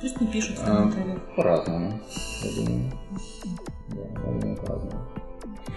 Пусть 0.00 0.20
не 0.20 0.26
пишут 0.26 0.58
в 0.58 0.62
А, 0.62 0.66
комментариях. 0.90 1.18
По-разному, 1.36 2.00
я 2.42 2.64
думаю. 2.64 2.92
Да, 3.88 4.00
я 4.02 4.40
думаю, 4.40 4.56
по-разному. 4.56 5.00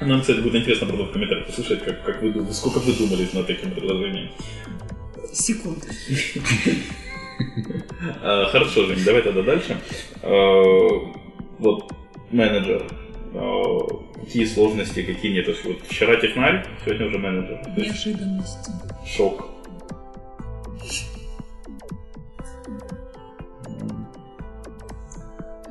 Нам, 0.01 0.21
кстати, 0.21 0.39
будет 0.39 0.55
интересно 0.55 0.87
правда 0.87 1.05
в 1.05 1.11
комментариях 1.11 1.47
послушать, 1.47 1.83
как, 1.83 2.03
как 2.05 2.21
вы 2.21 2.31
думаете, 2.31 2.53
сколько 2.53 2.79
вы 2.79 2.93
думали 2.93 3.27
над 3.33 3.47
таким 3.47 3.71
предложением. 3.71 4.29
Секунды. 5.33 5.87
А, 8.23 8.45
Хорошо, 8.45 8.85
Жень, 8.85 9.03
давай 9.05 9.21
тогда 9.21 9.43
дальше. 9.43 9.77
А, 10.23 10.29
Вот 11.59 11.91
менеджер. 12.31 12.83
А, 13.39 13.77
Какие 14.19 14.45
сложности, 14.45 15.03
какие 15.03 15.33
нет? 15.33 15.45
То 15.45 15.51
есть 15.51 15.63
вот 15.63 15.77
вчера 15.87 16.15
технарь, 16.19 16.65
сегодня 16.83 17.07
уже 17.07 17.17
менеджер. 17.17 17.61
Неожиданности. 17.77 18.71
шок. 19.05 19.45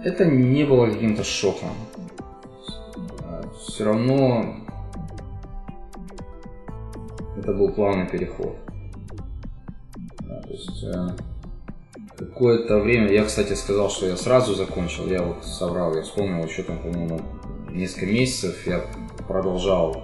Это 0.05 0.25
не 0.25 0.65
было 0.65 0.87
каким-то 0.87 1.25
шоком. 1.25 1.71
Все 3.59 3.85
равно 3.85 4.57
это 7.37 7.53
был 7.53 7.73
плавный 7.73 8.07
переход. 8.09 8.57
Да, 10.21 10.41
то 10.41 10.53
есть, 10.53 10.85
э, 10.85 11.09
какое-то 12.17 12.79
время, 12.79 13.13
я, 13.13 13.25
кстати, 13.25 13.53
сказал, 13.53 13.91
что 13.91 14.07
я 14.07 14.17
сразу 14.17 14.55
закончил, 14.55 15.07
я 15.09 15.23
вот 15.23 15.45
соврал, 15.45 15.95
я 15.95 16.03
вспомнил 16.03 16.45
еще 16.45 16.63
там, 16.63 16.79
по-моему, 16.79 17.21
несколько 17.77 18.07
месяцев 18.07 18.67
я 18.67 18.83
продолжал, 19.29 20.03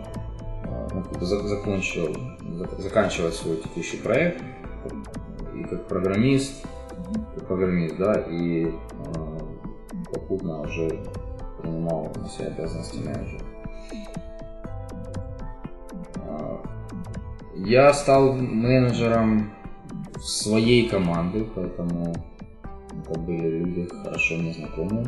э, 0.65 0.89
ну, 0.93 1.05
закончил, 1.21 2.15
за- 2.41 2.83
заканчивать 2.83 3.35
свой 3.35 3.57
текущий 3.57 3.97
проект 3.99 4.43
и 5.55 5.65
как 5.65 5.87
программист, 5.89 6.65
как 7.35 7.47
программист, 7.47 7.97
да, 7.97 8.15
и 8.29 8.67
э, 8.67 8.73
попутно 10.13 10.61
уже 10.63 10.89
принимал 11.61 12.11
на 12.17 12.29
себя 12.29 12.47
обязанности 12.49 12.97
менеджера. 12.99 13.45
А, 16.17 16.61
Я 17.57 17.93
стал 17.95 18.33
менеджером 18.35 19.51
своей 20.21 20.89
команды, 20.89 21.47
поэтому 21.55 22.15
это 23.05 23.19
были 23.21 23.49
люди 23.49 23.89
хорошо 24.03 24.37
мне 24.37 24.53
знакомые. 24.53 25.07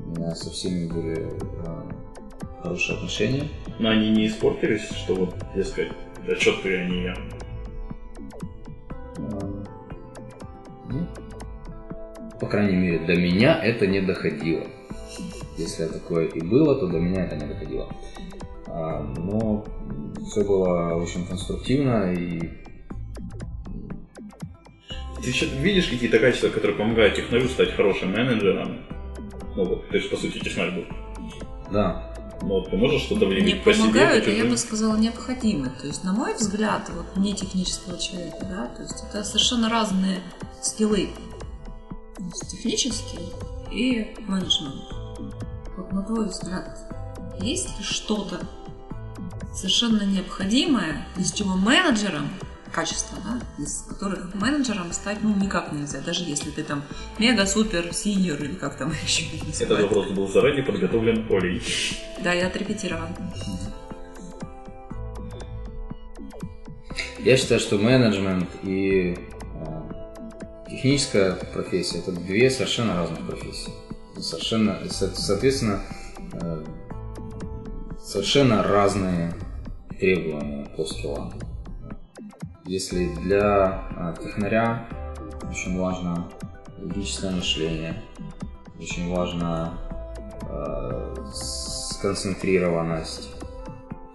У 0.00 0.10
меня 0.10 0.34
со 0.34 0.50
всеми 0.50 0.86
были 0.90 1.28
э, 1.28 1.87
хорошие 2.62 2.96
отношения. 2.96 3.44
Но 3.78 3.90
они 3.90 4.10
не 4.10 4.26
испортились, 4.26 4.88
что 4.90 5.14
вот, 5.14 5.34
дескать, 5.54 5.92
да 6.26 6.34
что 6.36 6.52
ты, 6.62 6.76
а 6.76 6.84
не 6.84 7.02
я. 7.04 7.14
Ну, 10.90 11.06
по 12.40 12.46
крайней 12.46 12.76
мере, 12.76 13.06
до 13.06 13.14
меня 13.14 13.62
это 13.62 13.86
не 13.86 14.00
доходило. 14.00 14.66
Если 15.56 15.86
такое 15.86 16.26
и 16.26 16.40
было, 16.40 16.78
то 16.78 16.86
до 16.86 16.98
меня 16.98 17.24
это 17.24 17.36
не 17.36 17.46
доходило. 17.46 17.88
А, 18.68 19.02
но 19.16 19.64
все 20.26 20.44
было 20.44 20.94
очень 20.94 21.26
конструктивно 21.26 22.12
и 22.12 22.40
Ты 25.22 25.46
видишь 25.60 25.88
какие-то 25.88 26.18
качества, 26.18 26.48
которые 26.48 26.76
помогают 26.76 27.16
технарю 27.16 27.48
стать 27.48 27.74
хорошим 27.74 28.12
менеджером? 28.12 28.78
Ну 29.56 29.64
вот, 29.64 29.88
ты 29.88 29.98
же 29.98 30.08
по 30.08 30.16
сути 30.16 30.38
технарь 30.38 30.70
был. 30.70 30.84
да, 31.72 32.07
Ну 32.42 32.62
ты 32.62 32.76
можешь 32.76 33.02
что-то 33.02 33.26
Не 33.26 33.34
внедрить 33.34 33.64
по 33.64 33.72
помогают, 33.72 34.24
по 34.24 34.30
а 34.30 34.34
я 34.34 34.44
бы 34.44 34.56
сказала, 34.56 34.96
необходимы. 34.96 35.70
То 35.80 35.86
есть, 35.86 36.04
на 36.04 36.12
мой 36.12 36.34
взгляд, 36.34 36.88
вот 36.94 37.16
не 37.16 37.34
технического 37.34 37.98
человека, 37.98 38.46
да, 38.48 38.66
то 38.66 38.82
есть 38.82 39.04
это 39.08 39.24
совершенно 39.24 39.68
разные 39.68 40.20
скиллы. 40.62 41.10
Технический 42.48 43.18
и 43.70 44.14
менеджмент. 44.26 44.82
Вот 45.76 45.92
на 45.92 46.02
твой 46.02 46.28
взгляд, 46.28 46.78
есть 47.40 47.78
ли 47.78 47.84
что-то 47.84 48.40
совершенно 49.54 50.02
необходимое, 50.02 51.06
из 51.16 51.32
чего 51.32 51.56
менеджером 51.56 52.28
качества, 52.72 53.18
да, 53.24 53.62
из 53.62 53.82
которых 53.88 54.34
менеджером 54.34 54.92
стать 54.92 55.18
ну 55.22 55.34
никак 55.34 55.72
нельзя, 55.72 56.00
даже 56.00 56.24
если 56.24 56.50
ты 56.50 56.62
там 56.62 56.82
мега 57.18 57.46
супер 57.46 57.92
синьор 57.92 58.42
или 58.42 58.54
как 58.54 58.76
там 58.76 58.92
еще 59.04 59.24
называют. 59.46 59.82
вопрос 59.84 60.10
был 60.10 60.28
заранее 60.28 60.62
подготовлен 60.64 61.26
Олей. 61.30 61.62
Да, 62.22 62.32
я 62.32 62.46
отрепетирован. 62.48 63.08
Я 67.18 67.36
считаю, 67.36 67.60
что 67.60 67.78
менеджмент 67.78 68.48
и 68.62 69.16
э, 69.54 69.90
техническая 70.70 71.34
профессия 71.34 71.98
это 71.98 72.12
две 72.12 72.50
совершенно 72.50 72.94
разных 72.96 73.26
профессии. 73.26 73.72
Совершенно, 74.20 74.78
со- 74.88 75.14
соответственно, 75.14 75.82
э, 76.32 76.64
совершенно 78.02 78.62
разные 78.62 79.34
требования 79.98 80.66
по 80.76 80.84
скиллам. 80.84 81.32
Если 82.68 83.06
для 83.22 83.82
э, 83.96 84.14
технаря 84.22 84.86
очень 85.50 85.78
важно 85.78 86.30
логическое 86.78 87.30
мышление, 87.30 88.02
очень 88.78 89.10
важно 89.10 89.72
э, 90.42 91.16
сконцентрированность, 91.32 93.30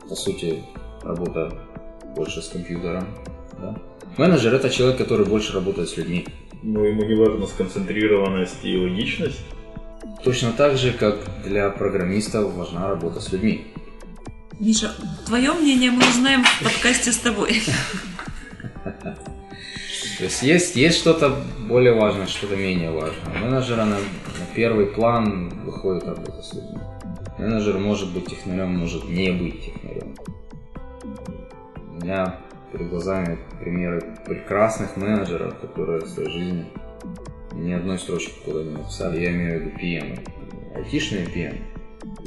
по 0.08 0.14
сути, 0.14 0.64
работа 1.02 1.52
больше 2.16 2.44
с 2.44 2.50
компьютером. 2.50 3.08
да. 3.58 3.76
Менеджер 4.18 4.54
это 4.54 4.70
человек, 4.70 5.00
который 5.00 5.26
больше 5.26 5.52
работает 5.54 5.90
с 5.90 5.98
людьми. 5.98 6.28
Но 6.62 6.86
ему 6.86 7.06
не 7.06 7.16
важна 7.16 7.48
сконцентрированность 7.48 8.64
и 8.64 8.78
логичность. 8.78 9.42
Точно 10.24 10.52
так 10.52 10.78
же, 10.78 10.94
как 10.94 11.28
для 11.44 11.72
программистов 11.72 12.54
важна 12.54 12.88
работа 12.88 13.20
с 13.20 13.32
людьми. 13.32 13.66
Миша, 14.60 14.94
твое 15.26 15.54
мнение 15.54 15.90
мы 15.90 16.08
узнаем 16.08 16.44
в 16.44 16.64
подкасте 16.64 17.12
с 17.12 17.18
тобой. 17.18 17.60
То 20.18 20.24
есть 20.26 20.44
есть, 20.44 20.76
есть 20.76 20.98
что-то 20.98 21.36
более 21.68 21.94
важное, 21.94 22.28
что-то 22.28 22.56
менее 22.56 22.92
важное. 22.92 23.36
У 23.36 23.46
менеджера 23.46 23.86
на, 23.86 23.98
на 23.98 24.46
первый 24.54 24.88
план 24.88 25.50
выходит 25.66 26.04
работа 26.06 26.42
с 26.42 26.54
людьми. 26.54 26.80
Менеджер 27.38 27.78
может 27.80 28.14
быть 28.14 28.28
технарем, 28.28 28.76
может 28.78 29.06
не 29.06 29.32
быть 29.32 29.66
технарем. 29.66 30.16
У 31.90 32.04
меня 32.04 32.38
перед 32.72 32.90
глазами 32.90 33.40
примеры 33.60 34.02
прекрасных 34.26 34.98
менеджеров, 34.98 35.58
которые 35.60 36.02
в 36.02 36.08
своей 36.08 36.30
жизни 36.30 36.66
ни 37.54 37.72
одной 37.72 37.98
строчки 37.98 38.34
куда 38.44 38.64
не 38.64 38.72
написали. 38.72 39.22
Я 39.22 39.32
имею 39.32 39.60
в 39.60 39.64
виду 39.64 39.78
PM. 39.78 40.28
Айтишные 40.76 41.26
PM. 41.26 41.60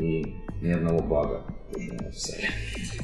И 0.01 0.37
ни 0.63 0.71
одного 0.71 1.01
бага. 1.01 1.43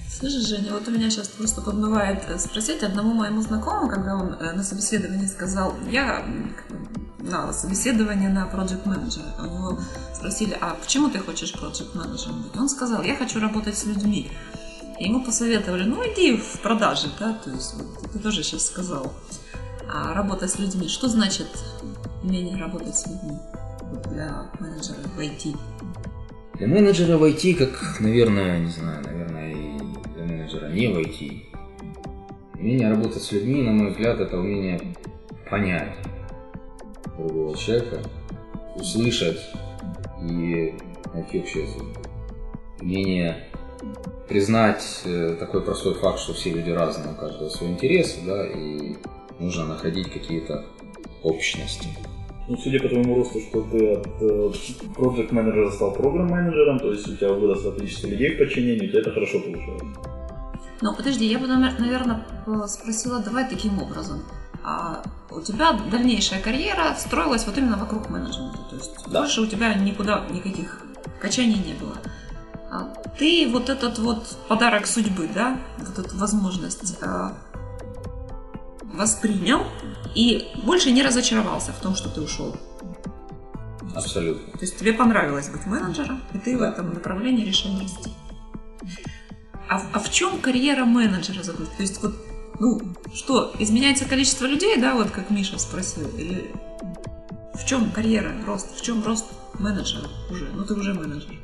Слышишь, 0.08 0.46
Женя, 0.46 0.72
вот 0.72 0.86
у 0.86 0.90
меня 0.90 1.10
сейчас 1.10 1.28
просто 1.28 1.60
подмывает 1.62 2.22
э, 2.28 2.38
спросить 2.38 2.82
одному 2.82 3.12
моему 3.12 3.40
знакомому, 3.42 3.88
когда 3.88 4.14
он 4.14 4.34
э, 4.34 4.52
на 4.52 4.62
собеседовании 4.62 5.26
сказал, 5.26 5.74
я 5.90 6.24
на 7.18 7.52
собеседование 7.52 8.28
на 8.28 8.46
project 8.46 8.86
менеджера. 8.86 9.24
У 9.40 9.44
него 9.44 9.78
спросили, 10.14 10.56
а 10.60 10.74
почему 10.74 11.08
ты 11.08 11.18
хочешь 11.18 11.54
project 11.54 11.96
менеджером 11.96 12.42
быть? 12.42 12.56
Он 12.56 12.68
сказал, 12.68 13.02
я 13.02 13.16
хочу 13.16 13.40
работать 13.40 13.76
с 13.76 13.84
людьми. 13.84 14.30
И 14.98 15.04
ему 15.04 15.24
посоветовали, 15.24 15.84
ну 15.84 16.02
иди 16.02 16.36
в 16.36 16.60
продажи, 16.60 17.08
да, 17.18 17.32
то 17.32 17.50
есть 17.50 17.74
вот 17.74 18.12
ты 18.12 18.18
тоже 18.18 18.42
сейчас 18.42 18.66
сказал. 18.66 19.12
А 19.92 20.14
работа 20.14 20.46
с 20.46 20.58
людьми, 20.58 20.88
что 20.88 21.08
значит 21.08 21.48
умение 22.22 22.56
работать 22.56 22.96
с 22.96 23.06
людьми 23.06 23.38
для 24.08 24.46
менеджера 24.60 24.98
в 25.16 25.18
IT? 25.18 25.56
Для 26.62 26.70
менеджера 26.70 27.18
в 27.18 27.24
IT, 27.24 27.54
как, 27.54 27.98
наверное, 27.98 28.60
не 28.60 28.70
знаю, 28.70 29.02
наверное, 29.04 29.50
и 29.50 29.78
для 30.14 30.24
менеджера 30.24 30.68
не 30.68 30.86
в 30.86 30.96
IT, 30.96 31.42
умение 32.54 32.88
работать 32.88 33.20
с 33.20 33.32
людьми, 33.32 33.62
на 33.62 33.72
мой 33.72 33.90
взгляд, 33.90 34.20
это 34.20 34.38
умение 34.38 34.80
понять 35.50 35.96
другого 37.18 37.56
человека, 37.56 37.98
услышать 38.76 39.40
и 40.20 40.72
найти 41.12 41.40
общий 41.40 41.62
язык. 41.62 41.82
Умение 42.80 43.38
признать 44.28 45.00
э, 45.04 45.34
такой 45.40 45.62
простой 45.62 45.94
факт, 45.94 46.20
что 46.20 46.32
все 46.32 46.50
люди 46.50 46.70
разные, 46.70 47.12
у 47.12 47.16
каждого 47.16 47.48
свои 47.48 47.70
интересы, 47.70 48.20
да, 48.24 48.46
и 48.46 48.94
нужно 49.40 49.66
находить 49.66 50.12
какие-то 50.12 50.64
общности. 51.24 51.88
Ну, 52.48 52.56
судя 52.56 52.80
по 52.80 52.88
твоему 52.88 53.14
росту, 53.16 53.40
что 53.40 53.62
ты 53.62 53.94
от 53.94 54.94
проект 54.94 55.32
менеджера 55.32 55.70
стал 55.70 55.92
программ-менеджером, 55.92 56.78
то 56.80 56.92
есть 56.92 57.08
у 57.08 57.16
тебя 57.16 57.32
выросло 57.32 57.70
количество 57.70 58.08
людей 58.08 58.34
в 58.34 58.38
подчинении, 58.38 58.86
у 58.86 58.90
тебя 58.90 59.00
это 59.00 59.12
хорошо 59.12 59.38
получилось. 59.40 59.82
Ну, 60.80 60.94
подожди, 60.96 61.26
я 61.26 61.38
бы, 61.38 61.46
наверное, 61.46 62.26
спросила, 62.66 63.20
давай 63.20 63.48
таким 63.48 63.80
образом. 63.80 64.22
А 64.64 65.02
у 65.30 65.40
тебя 65.40 65.72
дальнейшая 65.90 66.40
карьера 66.42 66.94
строилась 66.98 67.46
вот 67.46 67.56
именно 67.58 67.76
вокруг 67.76 68.10
менеджмента. 68.10 68.58
То 68.70 68.76
есть 68.76 68.92
Да. 69.06 69.20
больше 69.20 69.40
у 69.42 69.46
тебя 69.46 69.74
никуда 69.74 70.24
никаких 70.30 70.80
качаний 71.20 71.58
не 71.64 71.74
было. 71.74 71.96
А 72.70 72.92
ты 73.18 73.48
вот 73.52 73.68
этот 73.68 73.98
вот 73.98 74.24
подарок 74.48 74.86
судьбы, 74.86 75.28
да, 75.34 75.58
вот 75.78 76.04
эту 76.04 76.16
возможность 76.16 76.96
а, 77.02 77.32
воспринял 78.92 79.64
и 80.14 80.48
больше 80.64 80.90
не 80.92 81.02
разочаровался 81.02 81.72
в 81.72 81.80
том, 81.80 81.94
что 81.94 82.08
ты 82.08 82.20
ушел. 82.20 82.56
Абсолютно. 83.94 84.52
То 84.52 84.58
есть 84.60 84.78
тебе 84.78 84.92
понравилось 84.92 85.48
быть 85.50 85.66
менеджером, 85.66 86.22
и 86.32 86.38
ты 86.38 86.56
в 86.56 86.60
Да. 86.60 86.70
этом 86.70 86.94
направлении 86.94 87.44
решил 87.44 87.78
расти. 87.80 88.10
А, 89.68 89.78
в- 89.78 89.86
а 89.92 89.98
в 89.98 90.10
чем 90.10 90.38
карьера 90.40 90.84
менеджера 90.84 91.42
заключается? 91.42 91.76
То 91.76 91.82
есть 91.82 92.02
вот 92.02 92.14
Ну, 92.60 92.80
что, 93.14 93.52
изменяется 93.58 94.04
количество 94.04 94.44
людей, 94.44 94.76
да, 94.76 94.94
вот 94.94 95.10
как 95.10 95.30
Миша 95.30 95.58
спросил, 95.58 96.06
или 96.16 96.52
в 97.54 97.64
чем 97.66 97.90
карьера, 97.90 98.30
рост, 98.46 98.76
в 98.78 98.82
чем 98.82 99.02
рост 99.02 99.24
менеджера 99.58 100.06
уже? 100.30 100.44
Ну, 100.54 100.62
ты 100.64 100.74
уже 100.74 100.92
менеджер. 100.94 101.34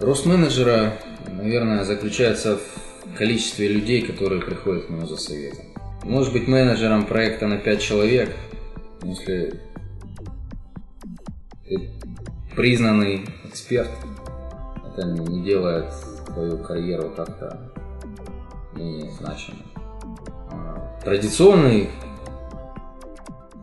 Рост 0.00 0.26
менеджера, 0.26 0.98
наверное, 1.28 1.84
заключается 1.84 2.58
в 2.58 2.62
количестве 3.16 3.68
людей, 3.68 4.02
которые 4.02 4.40
приходят 4.40 4.86
к 4.86 4.90
нему 4.90 5.06
за 5.06 5.16
советом. 5.16 5.66
Может 6.02 6.32
быть 6.32 6.48
менеджером 6.48 7.06
проекта 7.06 7.46
на 7.46 7.56
5 7.56 7.80
человек, 7.80 8.34
если 9.02 9.60
ты 11.66 11.90
признанный 12.54 13.26
эксперт, 13.44 13.90
это 14.86 15.06
не 15.06 15.42
делает 15.42 15.92
твою 16.26 16.58
карьеру 16.58 17.10
как-то 17.16 17.72
менее 18.74 19.10
значимой. 19.12 19.62
А 20.50 21.00
Традиционный, 21.02 21.88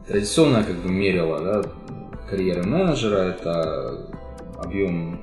традиционное 0.08 0.63
как 0.63 0.75
бы 0.77 0.89
мерило 0.89 1.39
да, 1.39 1.63
карьеры 2.30 2.63
менеджера 2.63 3.30
это 3.30 4.10
объем 4.58 5.21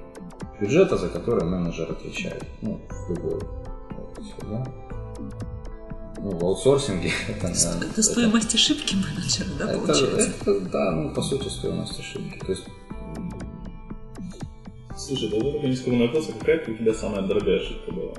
бюджета, 0.60 0.96
за 0.96 1.08
который 1.08 1.44
менеджер 1.44 1.90
отвечает. 1.90 2.44
Ну, 2.62 2.80
в 2.88 3.10
любой 3.10 3.40
области, 4.18 4.44
да? 4.50 4.64
Ну, 6.20 6.30
в 6.30 6.44
аутсорсинге 6.44 7.12
это, 7.28 7.48
наверное, 7.48 7.88
Это 7.90 8.02
стоимость 8.02 8.54
ошибки 8.54 8.96
менеджера, 8.96 9.48
да, 9.58 9.70
это, 9.70 9.78
получается? 9.78 10.30
это, 10.40 10.60
да, 10.60 10.90
ну, 10.92 11.14
по 11.14 11.22
сути, 11.22 11.48
стоимость 11.48 11.98
ошибки. 11.98 12.38
То 12.38 12.52
есть, 12.52 12.64
Слушай, 14.96 15.30
да 15.30 15.40
только 15.40 15.66
нескромный 15.68 16.06
вопрос, 16.06 16.28
а 16.28 16.38
какая 16.38 16.60
у 16.66 16.74
тебя 16.74 16.92
самая 16.92 17.22
дорогая 17.22 17.60
ошибка 17.60 17.92
была? 17.92 18.12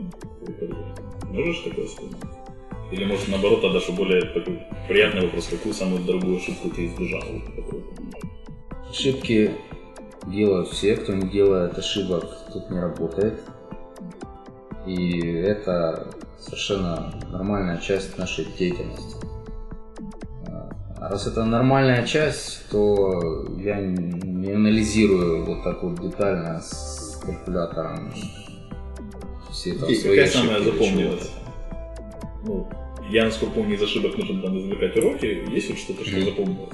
Можешь 1.30 1.60
такое 1.64 1.86
вспомнить? 1.86 2.16
Или 2.92 3.06
может 3.06 3.28
наоборот 3.28 3.62
тогда, 3.62 3.80
что 3.82 3.92
более 3.92 4.22
такой 4.22 4.62
приятный 4.88 5.26
вопрос, 5.26 5.48
какую 5.52 5.76
самую 5.76 6.04
дорогую 6.06 6.38
ошибку 6.38 6.70
ты 6.70 6.88
избежал? 6.88 7.22
вот 7.58 7.84
ошибки 8.90 9.52
делают 10.26 10.70
все, 10.70 10.96
кто 10.96 11.14
не 11.14 11.30
делает 11.30 11.78
ошибок, 11.78 12.26
тут 12.54 12.70
не 12.72 12.80
работает. 12.80 13.42
И 14.90 15.20
это 15.22 16.08
совершенно 16.40 17.14
нормальная 17.32 17.78
часть 17.78 18.18
нашей 18.18 18.46
деятельности. 18.58 19.16
А 20.98 21.10
раз 21.10 21.28
это 21.28 21.46
нормальная 21.46 22.06
часть, 22.08 22.68
то 22.72 23.46
я 23.60 23.80
не 23.80 24.52
анализирую 24.52 25.46
вот 25.46 25.64
так 25.64 25.84
вот 25.84 26.02
детально 26.02 26.60
с 26.60 27.22
калькулятором 27.24 28.12
все 29.52 29.74
там 29.74 29.90
И 29.90 29.96
свои 29.96 30.16
какая 30.18 30.32
самая 30.32 30.64
запомнилась? 30.64 31.30
Ну, 32.44 32.68
я, 33.12 33.26
насколько 33.26 33.54
помню, 33.54 33.76
из 33.76 33.84
ошибок 33.84 34.18
нужно 34.18 34.42
там 34.42 34.60
извлекать 34.60 34.98
уроки. 34.98 35.44
Есть 35.52 35.70
вот 35.70 35.78
что-то, 35.78 36.04
что 36.04 36.18
Мгм. 36.18 36.26
запомнилось? 36.26 36.74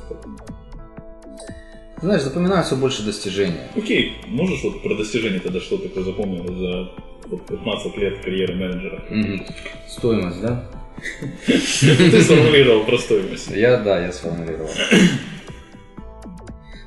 Знаешь, 2.01 2.21
запоминаются 2.23 2.75
больше 2.75 3.03
достижения. 3.03 3.67
Окей, 3.75 4.13
можешь 4.27 4.63
вот 4.63 4.81
про 4.83 4.95
достижение 4.95 5.39
тогда 5.39 5.59
что 5.59 5.77
такое 5.77 6.03
запомнилось 6.03 6.57
за 6.57 6.91
15 7.29 7.97
лет 7.97 8.23
карьеры 8.23 8.55
менеджера? 8.55 9.03
Мгм. 9.09 9.45
Стоимость, 9.87 10.41
да? 10.41 10.69
Ты 11.45 12.21
сформулировал 12.21 12.85
про 12.85 12.97
стоимость. 12.97 13.51
Я, 13.51 13.77
да, 13.77 13.99
я 13.99 14.11
сформулировал. 14.11 14.69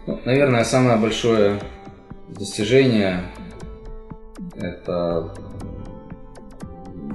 Ну, 0.06 0.20
наверное, 0.24 0.64
самое 0.64 0.98
большое 0.98 1.60
достижение 2.28 3.24
это 4.56 5.34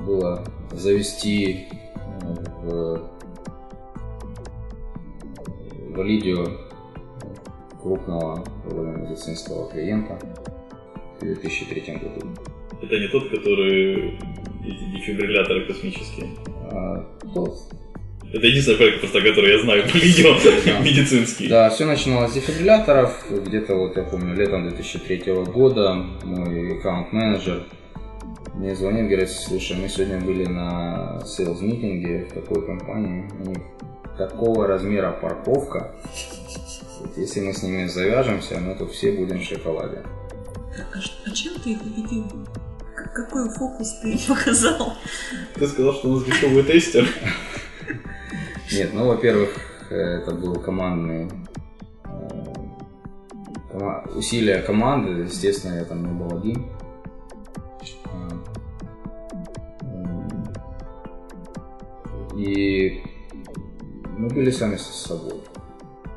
было 0.05 0.43
завести 0.71 1.67
э, 1.71 2.25
в, 2.61 3.09
в 5.89 6.03
Лидию 6.03 6.59
крупного 7.81 8.43
медицинского 8.71 9.69
клиента 9.69 10.19
в 11.19 11.25
2003 11.25 11.95
году. 11.95 12.33
Это 12.83 12.99
не 12.99 13.07
тот, 13.07 13.29
который 13.29 14.19
эти 14.65 14.83
дефибрилляторы 14.95 15.65
космические. 15.65 16.27
А, 16.71 17.05
тот, 17.33 17.53
Это 18.33 18.47
единственный 18.47 18.77
проект, 18.77 18.99
просто 18.99 19.21
который 19.21 19.51
я 19.51 19.61
знаю 19.61 19.83
по 19.83 19.97
видео 19.97 20.35
Да. 20.65 20.79
медицинский. 20.79 21.47
Да, 21.47 21.69
все 21.69 21.85
начиналось 21.85 22.31
с 22.31 22.33
дефибрилляторов. 22.35 23.25
Где-то 23.29 23.75
вот 23.75 23.95
я 23.97 24.03
помню, 24.03 24.35
летом 24.35 24.69
2003 24.69 25.33
года 25.53 25.93
мой 26.23 26.77
аккаунт-менеджер 26.77 27.63
мне 28.55 28.75
звонит, 28.75 29.07
говорит, 29.07 29.29
слушай, 29.29 29.75
мы 29.77 29.89
сегодня 29.89 30.19
были 30.19 30.45
на 30.45 31.21
sales 31.23 31.61
митинге 31.61 32.27
в 32.29 32.33
такой 32.33 32.65
компании, 32.65 33.27
у 33.39 33.49
них 33.49 33.57
такого 34.17 34.67
размера 34.67 35.11
парковка, 35.11 35.95
вот 36.99 37.17
если 37.17 37.41
мы 37.41 37.53
с 37.53 37.63
ними 37.63 37.87
завяжемся, 37.87 38.59
мы 38.59 38.75
тут 38.75 38.91
все 38.91 39.11
будем 39.13 39.39
в 39.39 39.43
шоколаде. 39.43 40.03
Так, 40.77 40.87
а, 40.95 40.99
а 41.29 41.31
чем 41.31 41.53
ты 41.63 41.71
их 41.71 41.81
убедил? 41.81 42.25
Какой 43.13 43.49
фокус 43.49 43.99
ты 44.01 44.17
показал? 44.27 44.93
Ты 45.55 45.67
сказал, 45.67 45.93
что 45.93 46.09
у 46.09 46.15
нас 46.15 46.23
дешевый 46.23 46.63
тестер. 46.63 47.07
Нет, 48.71 48.91
ну, 48.93 49.07
во-первых, 49.07 49.49
э, 49.91 49.95
это 49.95 50.31
был 50.33 50.55
командный 50.55 51.29
э, 53.71 54.07
усилия 54.15 54.61
команды, 54.63 55.23
естественно, 55.23 55.75
я 55.75 55.85
там 55.85 56.03
не 56.03 56.11
был 56.11 56.37
один. 56.37 56.65
М, 58.11 58.43
И 62.35 63.03
мы 64.17 64.27
были 64.29 64.49
сами 64.49 64.77
со 64.77 64.91
собой. 64.91 65.43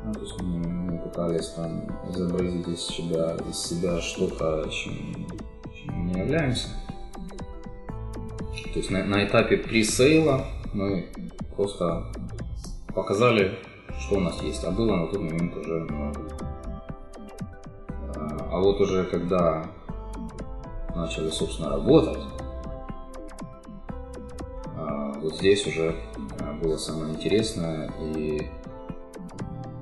Ну, 0.03 0.13
то 0.13 0.21
есть 0.21 0.41
мы, 0.41 0.57
мы 0.67 0.97
пытались 0.97 1.49
там 1.49 1.83
изобразить 2.09 2.67
из 2.67 2.81
себя, 2.81 3.35
из 3.47 3.57
себя 3.57 4.01
что-то, 4.01 4.67
чем, 4.71 5.27
чем 5.75 5.93
мы 5.93 6.13
не 6.13 6.19
являемся. 6.21 6.69
То 8.77 8.81
есть 8.81 8.91
на, 8.91 9.03
на 9.05 9.25
этапе 9.25 9.57
пресейла 9.57 10.45
мы 10.71 11.07
просто 11.55 12.13
показали, 12.93 13.57
что 13.99 14.17
у 14.17 14.19
нас 14.19 14.39
есть, 14.43 14.63
а 14.63 14.69
было 14.69 14.97
на 14.97 15.07
тот 15.07 15.19
момент 15.19 15.57
уже 15.57 15.79
много. 15.79 16.21
А 18.15 18.49
а 18.51 18.59
вот 18.59 18.79
уже 18.79 19.05
когда 19.05 19.65
начали, 20.95 21.31
собственно, 21.31 21.71
работать, 21.71 22.19
а, 24.75 25.13
вот 25.23 25.35
здесь 25.37 25.65
уже 25.65 25.95
а, 26.41 26.53
было 26.61 26.77
самое 26.77 27.15
интересное 27.15 27.91
и, 27.99 28.47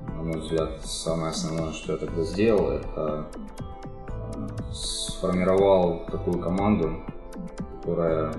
на 0.08 0.22
мой 0.22 0.40
взгляд, 0.40 0.70
самое 0.86 1.32
основное, 1.32 1.74
что 1.74 1.92
я 1.92 1.98
тогда 1.98 2.22
сделал, 2.22 2.70
это 2.70 3.26
сформировал 4.72 6.06
такую 6.10 6.38
команду, 6.38 7.02
которая 7.82 8.32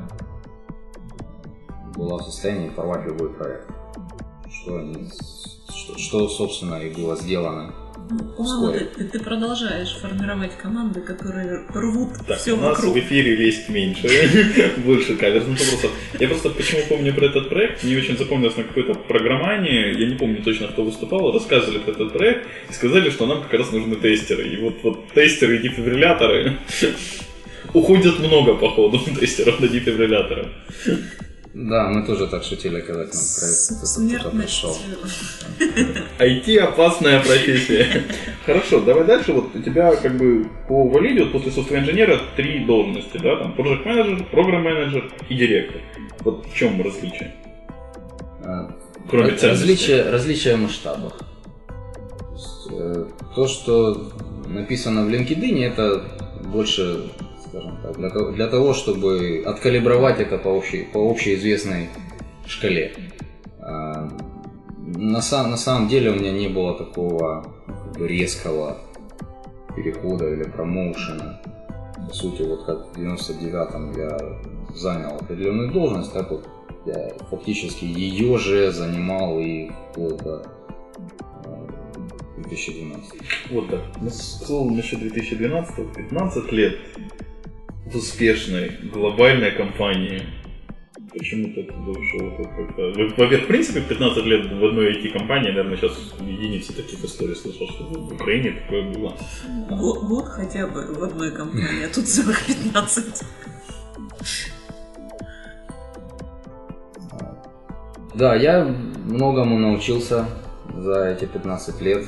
была 1.98 2.18
в 2.18 2.24
состоянии 2.24 2.70
порвать 2.70 3.06
любой 3.06 3.34
проект 3.34 3.68
что, 4.68 4.78
они, 4.78 5.10
что, 5.70 5.98
что, 5.98 6.30
собственно, 6.30 6.76
и 6.76 6.90
было 6.90 7.16
сделано. 7.16 7.74
Ну, 8.10 8.72
ты, 8.72 9.04
ты 9.04 9.20
продолжаешь 9.20 9.98
формировать 9.98 10.56
команды, 10.56 11.02
которые 11.02 11.66
рвут 11.74 12.10
Так, 12.26 12.38
все 12.38 12.54
у 12.54 12.58
нас 12.58 12.78
вокруг. 12.78 12.96
в 12.96 13.00
эфире 13.00 13.36
лезть 13.36 13.68
меньше, 13.68 14.08
больше 14.86 15.18
каверзных 15.18 15.60
вопросов. 15.60 15.92
Я 16.18 16.30
просто 16.30 16.50
почему 16.52 16.84
помню 16.88 17.14
про 17.14 17.26
этот 17.26 17.50
проект, 17.50 17.84
мне 17.84 17.98
очень 17.98 18.18
запомнилось 18.18 18.56
на 18.56 18.64
какой-то 18.64 18.94
программании, 18.94 20.00
я 20.00 20.08
не 20.08 20.16
помню 20.16 20.42
точно, 20.42 20.68
кто 20.68 20.84
выступал, 20.84 21.34
рассказывали 21.34 21.80
про 21.80 21.92
этот 21.92 22.14
проект 22.14 22.48
и 22.70 22.74
сказали, 22.74 23.10
что 23.10 23.26
нам 23.26 23.42
как 23.42 23.54
раз 23.54 23.72
нужны 23.74 23.96
тестеры. 23.98 24.48
И 24.48 24.58
вот, 24.58 24.76
вот 24.84 25.12
тестеры 25.14 25.58
и 25.58 25.64
дефибрилляторы 25.64 26.60
уходят 27.74 28.20
много, 28.20 28.54
походу, 28.54 29.00
тестеров 29.20 29.60
на 29.60 29.68
дефибрилляторы. 29.68 30.48
Да, 31.54 31.88
мы 31.90 32.06
тоже 32.06 32.28
так 32.28 32.44
шутили, 32.44 32.82
когда 32.82 33.06
к 33.06 33.14
нам 33.14 34.10
проект 34.10 34.32
пришел. 34.32 34.76
IT 36.20 36.58
опасная 36.60 37.20
профессия. 37.22 38.04
Хорошо, 38.46 38.82
давай 38.82 39.06
дальше. 39.06 39.34
Вот 39.34 39.56
у 39.56 39.62
тебя 39.62 39.96
как 39.96 40.18
бы 40.18 40.48
по 40.68 40.88
валиде 40.88 41.24
вот 41.24 41.32
после 41.34 41.52
software 41.52 41.80
инженера 41.80 42.20
три 42.36 42.66
должности, 42.66 43.18
да, 43.18 43.38
там 43.38 43.54
project 43.58 43.86
менеджер, 43.86 44.26
программ 44.32 44.64
менеджер 44.64 45.12
и 45.30 45.36
директор. 45.36 45.82
Вот 46.20 46.46
в 46.46 46.54
чем 46.56 46.82
различие? 46.82 47.34
А, 48.44 48.70
Кроме 49.10 49.32
раз- 49.32 49.40
ценностей. 49.40 49.48
различия, 49.68 50.10
различия 50.10 50.56
в 50.56 50.60
масштабах. 50.62 51.20
Э, 52.72 53.06
то, 53.36 53.48
что 53.48 54.12
написано 54.48 55.06
в 55.06 55.10
LinkedIn, 55.10 55.64
это 55.64 56.04
больше, 56.44 57.10
скажем 57.58 57.78
так, 57.82 57.98
для 57.98 58.10
того, 58.10 58.32
для 58.32 58.48
того, 58.48 58.74
чтобы 58.74 59.44
откалибровать 59.46 60.20
это 60.20 60.38
по, 60.38 60.50
общей, 60.50 60.84
по 60.94 61.00
общеизвестной 61.10 61.90
шкале. 62.46 62.94
А, 63.60 64.10
На, 64.80 65.22
сам- 65.22 65.52
на 65.52 65.58
самом 65.58 65.88
деле 65.90 66.12
у 66.12 66.16
меня 66.16 66.32
не 66.32 66.48
было 66.48 66.78
такого 66.78 67.46
резкого 68.00 68.78
перехода 69.76 70.30
или 70.34 70.44
промоушена. 70.44 71.42
По 72.08 72.14
сути, 72.14 72.44
вот 72.44 72.66
как 72.66 72.96
в 72.96 73.00
99-м 73.00 73.98
я 73.98 74.18
занял 74.76 75.16
определенную 75.16 75.72
должность, 75.72 76.14
так 76.14 76.32
вот 76.32 76.48
я 76.86 77.12
фактически 77.30 77.84
ее 77.86 78.38
же 78.38 78.72
занимал 78.72 79.40
и 79.40 79.70
вплоть 79.92 80.18
до 80.24 80.44
э, 81.46 81.68
2012. 82.38 83.14
Вот 83.52 83.70
да. 83.70 83.82
Ну, 84.02 84.10
к 84.10 84.14
слову, 84.14 84.70
насчет 84.74 85.00
2012 85.00 85.94
15 85.94 86.52
лет 86.54 86.76
успешной 87.96 88.72
глобальной 88.94 89.52
компании. 89.52 90.24
Почему 91.14 91.54
так 91.54 91.68
дошел? 91.86 92.48
как-то? 92.56 92.82
Вы, 92.96 93.08
Во-первых, 93.10 93.44
в 93.44 93.48
принципе, 93.48 93.80
в 93.82 93.88
15 93.88 94.26
лет 94.26 94.46
в 94.46 94.66
одной 94.66 94.94
IT-компании, 94.94 95.50
наверное, 95.50 95.78
сейчас 95.78 96.14
единицы 96.20 96.74
таких 96.74 97.04
историй 97.04 97.36
слышал, 97.36 97.68
что 97.68 97.84
в 97.86 98.14
Украине 98.14 98.52
такое 98.62 98.92
было. 98.92 99.16
Год, 99.70 100.04
год 100.04 100.26
хотя 100.26 100.68
бы 100.68 100.94
в 100.94 101.04
одной 101.04 101.32
компании, 101.32 101.86
а 101.86 101.94
тут 101.94 102.08
целых 102.08 102.46
15. 102.46 103.24
Да, 108.16 108.36
я 108.36 108.66
многому 108.66 109.60
научился 109.60 110.28
за 110.76 111.10
эти 111.10 111.26
15 111.26 111.82
лет. 111.82 112.06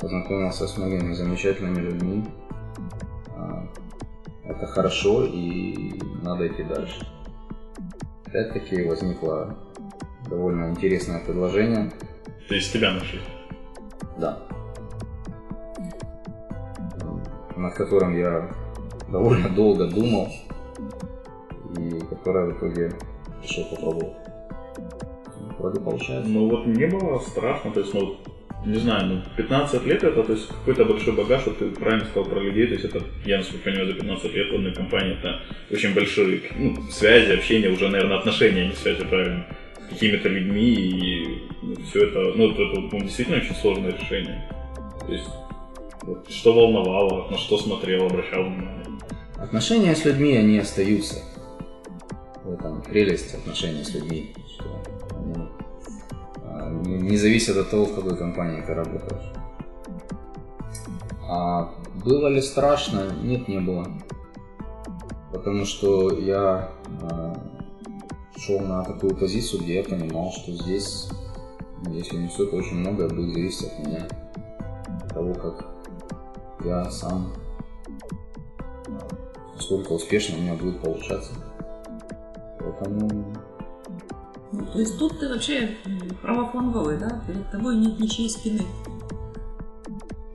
Познакомился 0.00 0.68
с 0.68 0.76
многими 0.76 1.12
замечательными 1.14 1.80
людьми. 1.80 2.24
Это 4.58 4.66
хорошо 4.66 5.24
и 5.24 6.00
надо 6.20 6.48
идти 6.48 6.64
дальше. 6.64 7.06
Опять-таки 8.26 8.82
возникло 8.82 9.56
довольно 10.28 10.70
интересное 10.70 11.24
предложение. 11.24 11.92
То 12.48 12.54
есть 12.56 12.72
тебя 12.72 12.92
нашли. 12.92 13.20
Да. 14.18 14.42
Над 17.56 17.74
которым 17.74 18.18
я 18.18 18.50
довольно 19.08 19.48
долго 19.48 19.86
думал. 19.86 20.26
И 21.76 22.00
которое 22.10 22.46
в 22.46 22.58
итоге 22.58 22.92
решил 23.40 23.64
попробовать. 23.70 24.16
Вроде 25.56 25.80
получается. 25.80 26.28
Ну 26.28 26.48
вот 26.48 26.66
не 26.66 26.86
было 26.86 27.20
страшно, 27.20 27.70
то 27.70 27.80
есть, 27.80 27.94
ну, 27.94 28.16
не 28.68 28.78
знаю, 28.78 29.06
ну, 29.06 29.22
15 29.36 29.86
лет 29.86 30.04
это, 30.04 30.22
то 30.22 30.32
есть, 30.32 30.48
какой-то 30.48 30.84
большой 30.84 31.14
багаж, 31.14 31.42
вот 31.46 31.58
ты 31.58 31.70
правильно 31.70 32.04
сказал 32.04 32.28
про 32.28 32.40
людей, 32.40 32.66
то 32.66 32.74
есть, 32.74 32.84
это, 32.84 33.02
я, 33.24 33.38
насколько 33.38 33.64
понимаю, 33.64 33.86
за 33.86 33.94
15 33.94 34.34
лет 34.34 34.50
в 34.50 34.54
одной 34.54 34.74
компании, 34.74 35.18
это 35.18 35.40
очень 35.70 35.94
большие 35.94 36.42
ну, 36.58 36.76
связи, 36.90 37.32
общение, 37.32 37.70
уже, 37.70 37.88
наверное, 37.88 38.18
отношения, 38.18 38.62
а 38.62 38.66
не 38.66 38.74
связи, 38.74 39.04
правильно, 39.04 39.46
с 39.86 39.92
какими-то 39.94 40.28
людьми, 40.28 40.74
и 40.74 41.38
все 41.88 42.08
это, 42.08 42.32
ну, 42.36 42.50
это, 42.50 42.62
ну, 42.62 43.00
действительно 43.00 43.38
очень 43.38 43.54
сложное 43.54 43.92
решение. 43.98 44.46
То 45.06 45.12
есть, 45.12 45.30
вот, 46.02 46.30
что 46.30 46.52
волновало, 46.52 47.30
на 47.30 47.38
что 47.38 47.56
смотрел, 47.56 48.06
обращал 48.06 48.44
внимание. 48.44 48.84
Отношения 49.36 49.94
с 49.94 50.04
людьми, 50.04 50.36
они 50.36 50.58
остаются. 50.58 51.22
В 52.44 52.52
этом 52.52 52.82
прелесть 52.82 53.34
отношений 53.34 53.84
с 53.84 53.94
людьми. 53.94 54.34
Что 54.54 54.97
не 56.70 57.16
зависят 57.16 57.56
от 57.56 57.70
того, 57.70 57.84
в 57.84 57.94
какой 57.94 58.16
компании 58.16 58.62
ты 58.62 58.74
работаешь. 58.74 59.32
А 61.28 61.74
было 62.04 62.28
ли 62.28 62.40
страшно? 62.40 63.12
Нет, 63.22 63.48
не 63.48 63.60
было. 63.60 63.86
Потому 65.32 65.64
что 65.64 66.10
я 66.18 66.70
а, 67.02 67.34
шел 68.36 68.60
на 68.60 68.82
такую 68.84 69.14
позицию, 69.14 69.62
где 69.62 69.76
я 69.76 69.84
понимал, 69.84 70.32
что 70.32 70.52
здесь, 70.52 71.10
если 71.88 72.16
не 72.16 72.28
все, 72.28 72.46
то 72.46 72.56
очень 72.56 72.76
многое 72.76 73.08
будет 73.08 73.34
зависеть 73.34 73.72
от 73.72 73.86
меня. 73.86 74.08
От 75.02 75.08
того, 75.12 75.34
как 75.34 75.66
я 76.64 76.90
сам 76.90 77.32
насколько 79.54 79.92
успешно 79.92 80.38
у 80.38 80.40
меня 80.40 80.54
будет 80.54 80.80
получаться. 80.80 81.32
Поэтому 82.58 83.34
Ну, 84.52 84.66
то 84.66 84.78
есть 84.78 84.98
тут 84.98 85.18
ты 85.20 85.28
вообще 85.28 85.76
правофланговый, 86.22 86.98
да? 86.98 87.22
Перед 87.26 87.50
тобой 87.50 87.76
нет 87.76 87.98
ничьей 88.00 88.30
спины. 88.30 88.62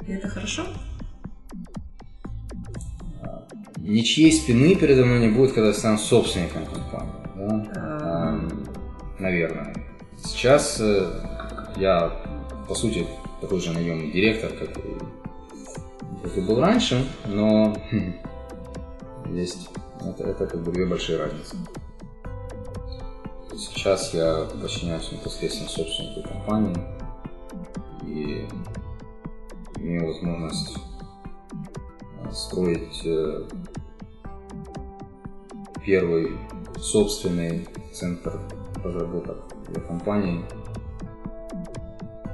И 0.07 0.11
это 0.11 0.27
хорошо? 0.27 0.65
ничьей 3.83 4.31
спины 4.31 4.75
передо 4.75 5.05
мной 5.05 5.19
не 5.19 5.29
будет, 5.29 5.53
когда 5.53 5.67
я 5.67 5.73
стану 5.73 5.97
собственником 5.97 6.65
компании. 6.65 7.11
Да? 7.35 7.71
А. 7.75 8.49
Наверное. 9.19 9.75
Сейчас 10.23 10.79
э, 10.79 11.11
я, 11.77 12.11
по 12.67 12.75
сути, 12.75 13.05
такой 13.41 13.59
же 13.59 13.73
наемный 13.73 14.11
директор, 14.11 14.51
как 14.51 14.77
и, 14.77 14.97
как 16.23 16.37
и 16.37 16.41
был 16.41 16.59
раньше, 16.61 17.05
но 17.25 17.75
есть 19.31 19.69
это, 20.01 20.23
это 20.23 20.47
как 20.47 20.63
бы 20.63 20.71
две 20.71 20.85
большие 20.85 21.19
разницы. 21.19 21.57
Сейчас 23.83 24.13
я 24.13 24.47
подчиняюсь 24.61 25.11
непосредственно 25.11 25.67
собственнику 25.67 26.21
компании 26.21 26.77
и 28.07 28.47
имею 29.77 30.07
возможность 30.07 30.77
э, 30.77 32.31
строить 32.31 33.01
э, 33.03 33.43
первый 35.85 36.37
собственный 36.79 37.67
центр 37.91 38.39
разработок 38.85 39.51
для 39.67 39.81
компании. 39.81 40.45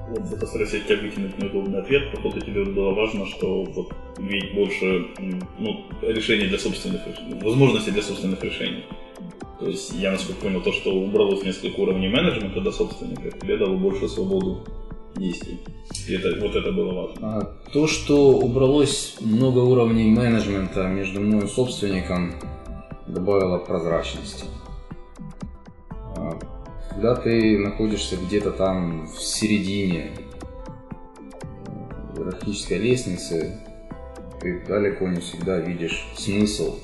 Вот 0.10 0.30
я 0.30 0.38
постараюсь 0.38 0.70
тебя 0.70 1.02
вытянуть 1.02 1.36
неудобный 1.40 1.82
ответ, 1.82 2.12
походу 2.12 2.42
тебе 2.42 2.64
было 2.64 2.94
важно, 2.94 3.26
что 3.26 3.64
вот 3.64 3.92
иметь 4.20 4.54
больше 4.54 5.08
ну, 5.58 5.84
решений 6.04 6.46
для 6.46 6.60
собственных 6.60 7.02
возможностей 7.42 7.90
для 7.90 8.04
собственных 8.04 8.44
решений. 8.44 8.86
То 9.60 9.68
есть 9.68 9.92
я 9.94 10.12
насколько 10.12 10.42
понял, 10.42 10.62
то, 10.62 10.72
что 10.72 10.92
убралось 10.92 11.44
несколько 11.44 11.82
уровней 11.82 12.08
менеджмента 12.08 12.62
до 12.62 12.72
собственника, 12.72 13.30
тебе 13.32 13.58
дало 13.58 13.78
больше 13.78 14.08
свободу 14.08 14.64
действий. 15.18 15.60
И 16.08 16.14
это, 16.14 16.40
вот 16.40 16.56
это 16.56 16.72
было 16.72 16.94
важно. 16.94 17.18
А, 17.22 17.56
То, 17.74 17.86
что 17.86 18.38
убралось 18.38 19.18
много 19.20 19.60
уровней 19.60 20.10
менеджмента 20.10 20.88
между 20.88 21.20
мной 21.20 21.46
и 21.46 21.48
собственником, 21.48 22.36
добавило 23.08 23.58
прозрачности. 23.58 24.46
А, 26.16 26.40
Когда 26.92 27.16
ты 27.16 27.58
находишься 27.58 28.16
где-то 28.16 28.52
там 28.52 29.08
в 29.08 29.22
середине 29.22 30.12
иерархической 32.16 32.78
лестницы, 32.78 33.60
ты 34.40 34.64
далеко 34.66 35.06
не 35.08 35.20
всегда 35.20 35.60
видишь 35.60 36.08
смысл 36.16 36.76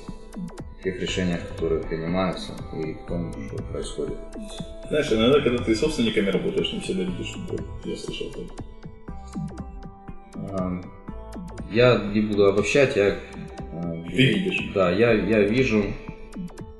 тех 0.82 1.00
решениях, 1.00 1.40
которые 1.48 1.82
принимаются, 1.82 2.52
и 2.74 2.94
в 2.94 3.06
том, 3.06 3.32
что 3.32 3.62
происходит. 3.64 4.16
Знаешь, 4.88 5.12
иногда, 5.12 5.40
когда 5.40 5.62
ты 5.64 5.74
с 5.74 5.80
собственниками 5.80 6.30
работаешь, 6.30 6.72
не 6.72 6.80
всегда 6.80 7.02
видишь 7.02 7.32
футбол. 7.32 7.58
Я 7.84 7.96
слышал 7.96 8.26
так. 8.30 8.66
А, 10.52 10.80
Я 11.70 11.96
не 12.12 12.20
буду 12.20 12.46
обобщать, 12.46 12.96
я... 12.96 13.16
а, 13.72 14.04
Ты 14.08 14.16
видишь. 14.34 14.70
Да, 14.74 14.90
я, 14.92 15.12
я 15.12 15.40
вижу. 15.40 15.84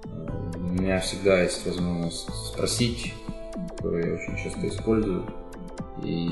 А, 0.05 0.53
У 0.57 0.73
меня 0.73 1.01
всегда 1.01 1.43
есть 1.43 1.67
возможность 1.67 2.29
спросить, 2.53 3.13
которую 3.71 4.07
я 4.07 4.15
очень 4.15 4.37
часто 4.45 4.69
использую. 4.69 5.25
И 6.05 6.29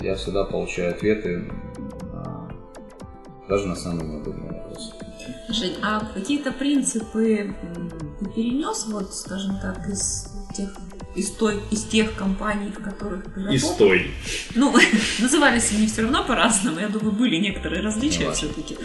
я 0.00 0.14
всегда 0.14 0.44
получаю 0.44 0.90
ответы 0.92 1.44
даже 3.48 3.66
на 3.66 3.76
самые 3.76 4.08
неудобные 4.08 4.52
вопросы. 4.52 4.92
Жень, 5.48 5.76
а 5.82 6.04
какие-то 6.14 6.52
принципы 6.52 7.54
ты 8.20 8.26
перенес, 8.30 8.86
вот, 8.86 9.14
скажем 9.14 9.58
так, 9.60 9.88
из 9.88 10.28
тех 10.54 10.70
из, 11.14 11.30
той, 11.32 11.60
из 11.70 11.84
тех 11.84 12.14
компаний, 12.14 12.70
в 12.70 12.82
которых 12.82 13.24
ты 13.34 13.42
работал? 13.42 13.74
стой. 13.74 14.10
Ну, 14.54 14.74
назывались 15.18 15.72
они 15.72 15.86
все 15.86 16.02
равно 16.02 16.24
по-разному. 16.24 16.78
Я 16.78 16.88
думаю, 16.88 17.12
были 17.12 17.36
некоторые 17.36 17.82
различия 17.82 18.26
Ну, 18.26 18.32
все-таки. 18.32 18.76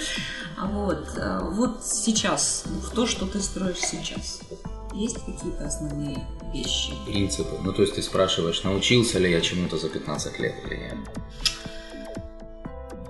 А 0.57 0.65
вот, 0.65 1.07
а 1.17 1.41
вот 1.41 1.85
сейчас, 1.85 2.63
в 2.65 2.93
то, 2.95 3.05
что 3.05 3.27
ты 3.27 3.39
строишь 3.39 3.77
сейчас, 3.77 4.41
есть 4.93 5.17
какие-то 5.25 5.65
основные 5.65 6.25
вещи? 6.53 6.93
Принципы. 7.05 7.57
Ну, 7.63 7.73
то 7.73 7.81
есть 7.81 7.95
ты 7.95 8.01
спрашиваешь, 8.01 8.63
научился 8.63 9.19
ли 9.19 9.29
я 9.31 9.41
чему-то 9.41 9.77
за 9.77 9.89
15 9.89 10.39
лет 10.39 10.55
или 10.65 10.75
нет? 10.75 10.97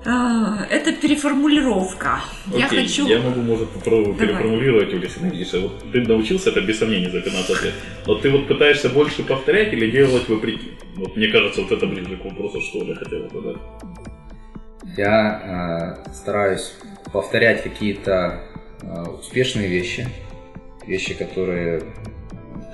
А, 0.05 0.65
это 0.69 0.91
переформулировка. 0.91 2.19
я 2.53 2.65
Окей, 2.65 2.83
хочу... 2.83 3.07
я 3.07 3.21
могу, 3.21 3.41
может, 3.41 3.69
попробую 3.69 4.15
Давай. 4.15 4.27
переформулировать, 4.27 4.91
Юлия 4.91 5.09
Сергеевича. 5.09 5.59
Вот 5.59 5.91
ты 5.91 6.01
научился 6.01 6.49
это 6.49 6.61
без 6.61 6.79
сомнений 6.79 7.09
за 7.09 7.21
15 7.21 7.63
лет. 7.63 7.73
Но 8.05 8.15
ты 8.15 8.29
вот 8.29 8.47
пытаешься 8.47 8.89
больше 8.89 9.23
повторять 9.23 9.71
или 9.73 9.89
делать 9.89 10.27
вопреки? 10.27 10.71
Вот 10.95 11.15
мне 11.15 11.27
кажется, 11.27 11.61
вот 11.61 11.71
это 11.71 11.87
ближе 11.87 12.17
к 12.17 12.25
вопросу, 12.25 12.59
что 12.61 12.79
я 12.83 12.95
хотел 12.95 13.29
задать. 13.29 13.57
Я 14.97 15.95
э, 16.05 16.13
стараюсь 16.13 16.73
повторять 17.13 17.63
какие-то 17.63 18.43
э, 18.81 19.03
успешные 19.19 19.69
вещи, 19.69 20.07
вещи, 20.85 21.13
которые 21.13 21.81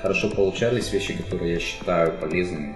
хорошо 0.01 0.29
получались, 0.29 0.91
вещи, 0.91 1.13
которые 1.13 1.53
я 1.53 1.59
считаю 1.59 2.11
полезными. 2.13 2.75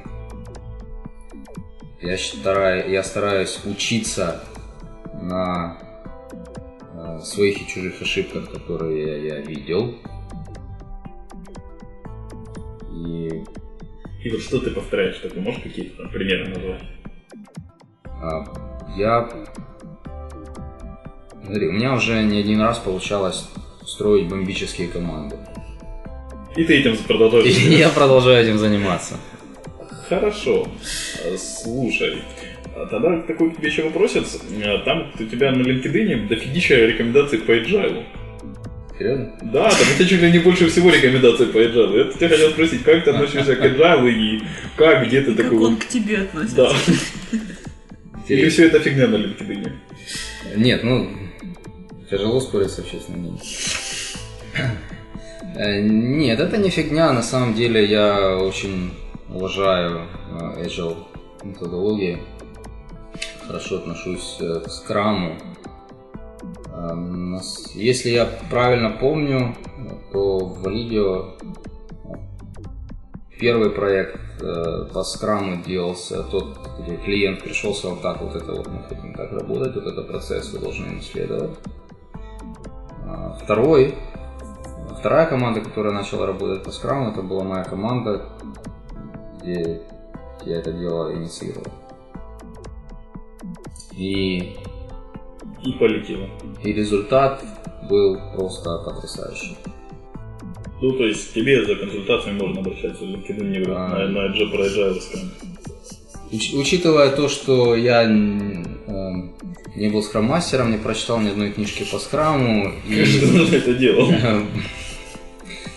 Я, 2.04 2.18
стараю, 2.18 2.92
я 2.92 3.02
стараюсь 3.02 3.60
учиться 3.64 4.44
на 5.22 5.78
э, 6.96 7.20
своих 7.24 7.62
и 7.62 7.68
чужих 7.68 8.02
ошибках, 8.02 8.52
которые 8.52 9.26
я, 9.26 9.40
видел. 9.40 9.96
И 12.92 13.30
И 14.22 14.30
вот 14.30 14.42
что 14.42 14.60
ты 14.60 14.72
повторяешь, 14.72 15.16
что 15.16 15.30
ты 15.30 15.40
можешь 15.40 15.64
какие-то 15.64 16.04
там 16.04 16.12
примеры 16.12 16.50
назвать? 16.50 16.82
а, 18.06 18.44
я... 18.98 19.30
Смотри, 21.46 21.68
у 21.70 21.72
меня 21.72 21.94
уже 21.94 22.22
не 22.24 22.40
один 22.40 22.60
раз 22.60 22.80
получалось 22.80 23.50
строить 23.86 24.28
бомбические 24.28 24.90
команды. 24.90 25.38
И 26.58 26.66
ты 26.66 26.80
этим 26.80 26.98
продолжаешь. 26.98 27.46
И 27.66 27.76
я 27.76 27.88
продолжаю 27.88 28.44
этим 28.44 28.58
заниматься. 28.58 29.18
Хорошо. 30.20 30.68
Э, 31.24 31.36
Слушай, 31.38 32.22
а 32.76 32.86
тогда 32.86 33.22
такой 33.22 33.52
к 33.52 33.58
тебе 33.58 33.70
еще 33.70 33.84
вопросец. 33.84 34.40
Э, 34.64 34.78
Там 34.86 35.12
у 35.20 35.24
тебя 35.24 35.52
на 35.52 35.62
LinkedIn 35.62 36.28
дофигища 36.28 36.76
рекомендаций 36.86 37.40
по 37.40 37.52
agile. 37.52 38.04
Серьезно? 38.98 39.34
Да, 39.42 39.70
там 39.70 39.80
у 39.92 39.96
тебя 39.98 40.08
чуть 40.08 40.22
ли 40.22 40.32
не 40.32 40.40
больше 40.40 40.68
всего 40.70 40.90
рекомендаций 40.92 41.48
по 41.48 41.58
agile. 41.58 41.98
Я 41.98 42.12
тебя 42.14 42.30
хотел 42.30 42.50
спросить, 42.52 42.84
как 42.84 43.04
ты 43.04 43.10
относишься 43.10 43.56
к 43.56 43.66
agile 43.66 44.10
и 44.12 44.42
как, 44.78 45.08
где 45.08 45.22
ты 45.22 45.32
И 45.32 45.36
как 45.36 45.46
такой... 45.46 45.60
он 45.66 45.78
к 45.78 45.88
тебе 45.88 46.18
относится. 46.20 46.56
Да. 46.58 46.72
Или 48.28 48.50
все 48.50 48.68
это 48.68 48.80
фигня 48.80 49.08
на 49.08 49.16
LinkedIn? 49.16 49.72
Нет, 50.58 50.84
ну, 50.84 51.10
тяжело 52.10 52.40
спорить 52.40 52.70
с 52.70 52.80
общественным 52.80 53.20
мнением. 53.22 53.40
Э, 55.56 55.82
Нет, 55.82 56.40
это 56.40 56.58
не 56.58 56.70
фигня. 56.70 57.12
На 57.14 57.22
самом 57.24 57.54
деле 57.56 57.86
я 57.86 58.38
очень 58.38 58.92
уважаю 59.34 60.02
э, 60.40 60.64
agile 60.64 60.98
методологии. 61.44 62.20
Хорошо 63.48 63.78
отношусь 63.78 64.38
э, 64.40 64.60
к 64.62 64.70
скраму. 64.70 65.36
Э, 66.74 66.94
нас- 66.94 67.72
Если 67.76 68.10
я 68.10 68.26
правильно 68.50 68.92
помню, 68.92 69.56
то 70.12 70.40
в 70.40 70.68
Лидио 70.70 71.32
первый 73.40 73.72
проект 73.72 74.20
э, 74.42 74.86
по 74.94 75.04
скраму 75.04 75.62
делался 75.64 76.24
тот, 76.24 76.58
где 76.80 76.96
клиент 76.98 77.44
пришел, 77.44 77.74
сказал, 77.74 77.98
так, 77.98 78.22
вот 78.22 78.36
это 78.36 78.54
вот 78.54 78.68
мы 78.68 78.84
хотим 78.88 79.14
так 79.14 79.32
работать, 79.32 79.76
вот 79.76 79.86
это 79.88 80.02
процесс, 80.04 80.54
вы 80.54 80.60
должны 80.60 80.86
ему 80.86 81.02
следовать. 81.02 81.58
А 83.06 83.38
Второй, 83.44 83.96
вторая 85.00 85.26
команда, 85.26 85.60
которая 85.62 85.94
начала 85.94 86.26
работать 86.28 86.64
по 86.64 86.72
скраму, 86.72 87.10
это 87.12 87.22
была 87.22 87.44
моя 87.44 87.64
команда, 87.64 88.30
где 89.44 89.82
я 90.46 90.58
это 90.58 90.72
дело 90.72 91.14
инициировал. 91.14 91.68
И, 93.96 94.56
И 95.64 95.72
полетело. 95.80 96.28
и 96.64 96.74
результат 96.74 97.44
был 97.90 98.18
просто 98.36 98.80
потрясающий. 98.80 99.58
Ну, 100.82 100.92
то 100.94 101.06
есть 101.06 101.32
к 101.32 101.34
тебе 101.34 101.66
за 101.66 101.76
консультацией 101.76 102.36
можно 102.36 102.60
обращаться 102.62 103.04
в 103.04 103.08
LinkedIn 103.08 103.44
не 103.50 103.64
А. 103.72 103.90
на, 103.90 104.08
на 104.10 104.34
Agile 104.34 104.52
про 104.52 104.66
agile 104.66 105.00
скажем. 105.00 105.32
Уч- 106.32 106.60
учитывая 106.60 107.12
то, 107.16 107.30
что 107.30 107.76
я 107.76 108.04
эм, 108.04 109.34
не 109.76 109.90
был 109.90 110.02
скрам-мастером, 110.02 110.72
не 110.72 110.78
прочитал 110.78 111.22
ни 111.22 111.30
одной 111.30 111.52
книжки 111.52 111.86
по 111.90 112.00
скраму, 112.00 112.72
и 112.88 112.96
Конечно, 112.96 113.20
ты 113.28 113.38
нужно 113.38 113.56
это 113.56 113.74
делал. 113.76 114.12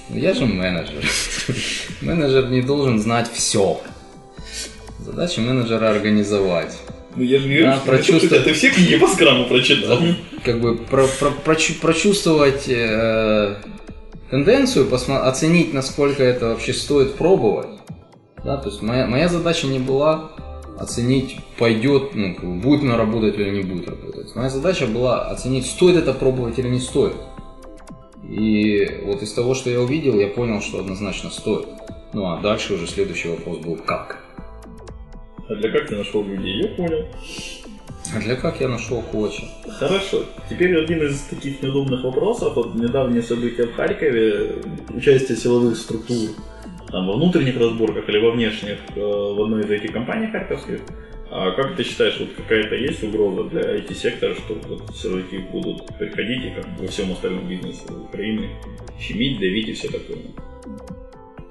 Ну, 0.08 0.18
Я 0.18 0.34
же 0.34 0.46
менеджер. 0.46 1.04
Менеджер 2.00 2.48
не 2.50 2.62
должен 2.62 3.00
знать 3.00 3.30
все. 3.32 3.80
Задача 5.00 5.40
менеджера 5.40 5.90
организовать. 5.90 6.76
Ну 7.16 7.22
я 7.24 7.38
же 7.38 7.48
не 7.48 7.62
Да, 7.62 7.80
прочувствовать. 7.84 8.44
ты 8.44 8.52
все 8.52 8.70
книги 8.70 8.96
по 8.98 9.08
скраму 9.08 9.46
прочитал. 9.46 9.98
Как 10.44 10.60
бы 10.60 10.76
про- 10.76 11.06
про- 11.06 11.32
прочу- 11.44 11.78
прочувствовать 11.80 12.64
э, 12.68 13.56
тенденцию, 14.30 14.86
посма- 14.86 15.22
оценить, 15.22 15.72
насколько 15.72 16.22
это 16.22 16.48
вообще 16.50 16.72
стоит 16.74 17.14
пробовать. 17.14 17.68
Да, 18.44 18.58
то 18.58 18.68
есть 18.68 18.82
моя, 18.82 19.06
моя 19.06 19.28
задача 19.28 19.66
не 19.66 19.78
была 19.78 20.30
оценить, 20.78 21.36
пойдет, 21.58 22.14
ну, 22.14 22.36
будет 22.60 22.82
она 22.82 22.96
работать 22.98 23.38
или 23.38 23.50
не 23.50 23.62
будет 23.62 23.88
работать. 23.88 24.34
Моя 24.36 24.50
задача 24.50 24.86
была 24.86 25.26
оценить, 25.30 25.66
стоит 25.66 25.96
это 25.96 26.12
пробовать 26.12 26.58
или 26.58 26.68
не 26.68 26.80
стоит. 26.80 27.14
И 28.28 29.02
вот 29.04 29.22
из 29.22 29.32
того, 29.32 29.54
что 29.54 29.70
я 29.70 29.80
увидел, 29.80 30.18
я 30.18 30.28
понял, 30.28 30.60
что 30.60 30.80
однозначно 30.80 31.30
стоит. 31.30 31.66
Ну 32.12 32.26
а 32.26 32.40
дальше 32.40 32.74
уже 32.74 32.86
следующий 32.86 33.28
вопрос 33.28 33.58
был 33.58 33.76
как. 33.76 34.24
А 35.48 35.54
для 35.54 35.70
как 35.70 35.88
ты 35.88 35.96
нашел 35.96 36.24
людей? 36.24 36.62
Я 36.62 36.68
понял. 36.74 37.06
А 38.14 38.20
для 38.20 38.36
как 38.36 38.60
я 38.60 38.68
нашел 38.68 39.02
коуча? 39.02 39.44
Хорошо. 39.78 40.24
Теперь 40.48 40.76
один 40.76 41.06
из 41.06 41.20
таких 41.22 41.62
неудобных 41.62 42.04
вопросов. 42.04 42.54
Вот 42.56 42.74
недавние 42.74 43.22
события 43.22 43.66
в 43.66 43.74
Харькове, 43.74 44.62
участие 44.94 45.36
силовых 45.36 45.76
структур 45.76 46.30
там, 46.90 47.06
во 47.06 47.14
внутренних 47.14 47.58
разборках 47.58 48.08
или 48.08 48.18
во 48.18 48.32
внешних 48.32 48.78
э, 48.94 49.00
в 49.00 49.42
одной 49.42 49.64
из 49.64 49.70
этих 49.70 49.92
компаний 49.92 50.28
харьковских. 50.28 50.80
А 51.30 51.50
как 51.52 51.76
ты 51.76 51.82
считаешь, 51.82 52.16
вот 52.20 52.28
какая-то 52.36 52.74
есть 52.76 53.02
угроза 53.02 53.44
для 53.50 53.62
IT-сектора, 53.76 54.34
что 54.34 54.54
вот 54.68 54.96
силовики 54.96 55.38
будут 55.38 55.86
приходить 55.98 56.44
и 56.44 56.50
как 56.54 56.66
во 56.78 56.86
всем 56.86 57.12
остальном 57.12 57.48
бизнесе 57.48 57.82
Украины 57.92 58.48
щемить, 59.00 59.38
давить 59.40 59.68
и 59.68 59.72
все 59.72 59.88
такое? 59.88 60.18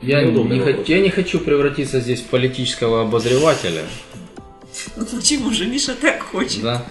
Я 0.02 0.24
Неудобный 0.24 0.58
не, 0.60 0.64
хот- 0.64 0.86
я 0.88 1.00
не 1.02 1.10
хочу 1.10 1.40
превратиться 1.40 2.00
здесь 2.00 2.22
в 2.22 2.28
политического 2.28 3.02
обозревателя. 3.02 3.84
Ну 4.98 5.06
почему 5.06 5.52
же 5.52 5.66
Миша 5.68 5.94
так 5.96 6.22
хочет? 6.22 6.62
Да. 6.62 6.86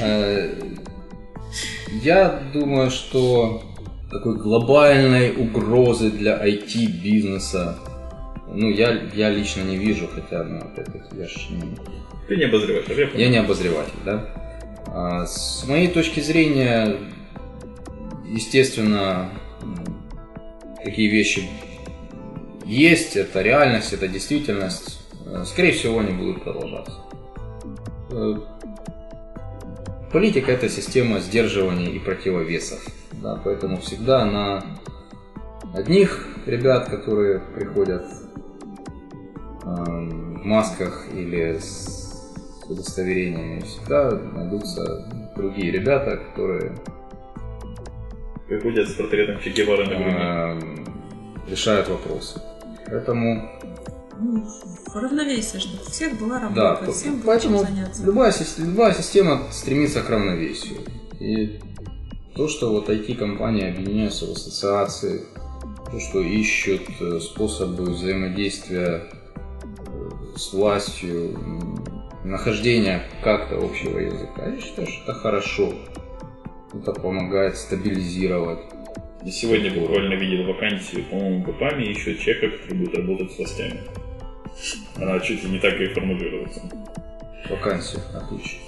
Э, 0.00 0.54
Я 2.02 2.42
думаю, 2.52 2.90
что 2.90 3.62
такой 4.10 4.36
глобальной 4.38 5.32
угрозы 5.32 6.10
для 6.10 6.36
IT-бизнеса, 6.46 7.78
ну, 8.54 8.70
я, 8.70 9.02
я 9.14 9.30
лично 9.30 9.62
не 9.62 9.76
вижу, 9.76 10.08
хотя, 10.08 10.44
ну, 10.44 10.58
опять-таки, 10.58 11.16
я 11.16 11.26
ж 11.26 11.48
не, 11.50 11.76
Ты 12.28 12.36
не 12.36 12.44
обозреваешь, 12.44 12.86
а 12.88 12.92
я 12.92 13.08
я 13.24 13.28
не 13.28 13.38
обозреватель, 13.38 13.98
да. 14.04 14.26
А 14.86 15.26
С 15.26 15.66
моей 15.66 15.88
точки 15.88 16.20
зрения, 16.20 16.96
естественно, 18.26 19.28
такие 20.84 21.10
вещи 21.10 21.48
есть, 22.64 23.16
это 23.16 23.42
реальность, 23.42 23.92
это 23.92 24.08
действительность. 24.08 25.00
Э, 25.26 25.44
Скорее 25.44 25.72
всего, 25.72 25.98
они 25.98 26.12
будут 26.12 26.42
продолжаться. 26.44 26.94
Э, 28.10 28.34
Политика– 30.12 30.52
это 30.52 30.68
система 30.68 31.18
сдерживаний 31.18 31.88
и 31.88 31.98
противовесов. 31.98 32.86
Да, 33.20 33.40
поэтому 33.42 33.80
всегда 33.80 34.24
на 34.24 34.64
одних 35.74 36.28
ребят, 36.46 36.88
которые 36.88 37.40
приходят 37.40 38.04
масках 39.64 41.06
или 41.12 41.58
с 41.58 42.34
удостоверениями, 42.68 43.60
всегда 43.60 44.10
найдутся 44.10 45.06
другие 45.36 45.70
ребята, 45.72 46.16
которые 46.16 46.72
Приходят 48.48 48.88
с 48.88 48.92
портретом 48.94 49.40
Че 49.40 49.50
Гевары 49.50 49.84
на 49.86 49.94
груди. 49.94 50.66
эм, 50.66 50.86
решают 51.48 51.88
вопросы. 51.88 52.40
Поэтому, 52.86 53.50
Ну, 54.20 54.44
в 54.86 54.94
равновесие, 54.96 55.60
чтобы 55.60 55.82
у 55.82 55.90
всех 55.90 56.18
была 56.20 56.38
работа, 56.40 56.82
да, 56.86 56.92
всем 56.92 57.16
было 57.16 57.26
поэтому 57.26 57.58
чем 57.58 57.66
заняться. 57.66 58.04
любая, 58.04 58.32
любая 58.58 58.92
система 58.94 59.42
стремится 59.50 60.02
к 60.02 60.10
равновесию. 60.10 60.78
И 61.20 61.58
то, 62.36 62.46
что 62.48 62.70
вот 62.70 62.88
IT-компании 62.90 63.68
объединяются 63.70 64.26
в 64.26 64.32
ассоциации, 64.32 65.22
то, 65.90 65.98
что 65.98 66.20
ищут 66.20 66.82
э, 67.00 67.18
способы 67.20 67.84
взаимодействия 67.90 69.04
с 70.36 70.52
властью, 70.52 71.34
м, 71.34 71.84
нахождения 72.24 73.02
как-то 73.22 73.56
общего 73.56 73.98
языка, 73.98 74.48
я 74.48 74.60
считаю, 74.60 74.88
что 74.88 75.02
это 75.02 75.14
хорошо. 75.14 75.74
Это 76.72 76.92
помогает 76.92 77.56
стабилизировать. 77.56 78.60
И 79.24 79.30
сегодня 79.30 79.72
буквально 79.72 80.14
видел 80.14 80.52
вакансию, 80.52 81.04
по-моему, 81.04 81.44
ГПАМе 81.44 81.92
ищут 81.92 82.18
человека, 82.18 82.58
который 82.58 82.78
будет 82.78 82.94
работать 82.96 83.32
с 83.32 83.38
властями. 83.38 83.80
Она 84.96 85.20
чуть 85.20 85.44
ли 85.44 85.50
не 85.50 85.58
так 85.58 85.80
и 85.80 85.86
формулируется. 85.86 86.60
Вакансию. 87.48 88.02
Отлично. 88.14 88.58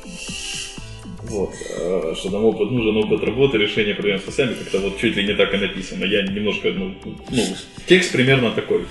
Вот, 1.29 1.55
э, 1.55 2.15
что 2.17 2.31
там 2.31 2.45
опыт, 2.45 2.71
нужен 2.71 2.97
опыт 2.97 3.25
работы, 3.25 3.59
решение 3.59 3.95
проблем 3.95 4.21
с 4.21 4.25
властями, 4.25 4.55
как-то 4.55 4.79
вот 4.79 4.99
чуть 4.99 5.17
ли 5.17 5.27
не 5.27 5.35
так 5.35 5.53
и 5.55 5.57
написано. 5.57 6.05
Я 6.05 6.23
немножко, 6.23 6.71
ну, 6.71 6.95
ну, 7.31 7.43
текст 7.87 8.13
примерно 8.13 8.51
такой. 8.53 8.87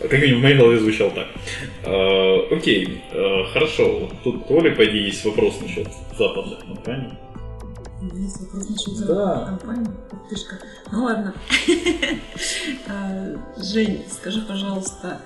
Как 0.00 0.12
минимум 0.20 0.40
в 0.40 0.42
моей 0.42 0.56
голове 0.56 0.78
звучал 0.80 1.10
так. 1.10 1.28
Э, 1.84 2.54
окей, 2.54 3.02
э, 3.12 3.44
хорошо. 3.52 4.10
Тут 4.22 4.50
у 4.50 4.58
Оли, 4.58 4.70
по 4.70 4.84
идее, 4.84 5.06
есть 5.06 5.24
вопрос 5.24 5.60
насчет 5.60 5.88
западных 6.18 6.60
компаний. 6.60 7.10
Есть 8.14 8.40
вопрос 8.40 8.68
насчет 8.68 9.06
Да. 9.06 9.58
Ух 10.12 10.28
ты 10.28 10.36
ж 10.36 10.40
как. 10.48 10.62
Ну 10.92 11.04
ладно. 11.04 11.34
А, 12.88 13.36
Жень, 13.62 14.04
скажи, 14.10 14.40
пожалуйста, 14.42 15.20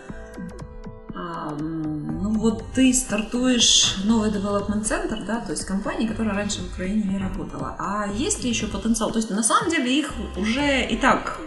ну 1.59 2.39
вот 2.39 2.64
ты 2.75 2.93
стартуешь 2.95 3.97
новый 4.05 4.31
development 4.31 4.85
центр, 4.85 5.19
да, 5.27 5.41
то 5.41 5.53
есть 5.53 5.64
компании, 5.64 6.07
которая 6.07 6.35
раньше 6.35 6.61
в 6.62 6.73
Украине 6.73 7.03
не 7.03 7.19
работала. 7.19 7.75
А 7.79 8.07
есть 8.14 8.45
ли 8.45 8.51
еще 8.51 8.66
потенциал? 8.66 9.11
То 9.11 9.19
есть 9.19 9.31
на 9.31 9.43
самом 9.43 9.71
деле 9.71 9.99
их 9.99 10.12
уже 10.37 10.87
и 10.87 10.97
так 10.97 11.41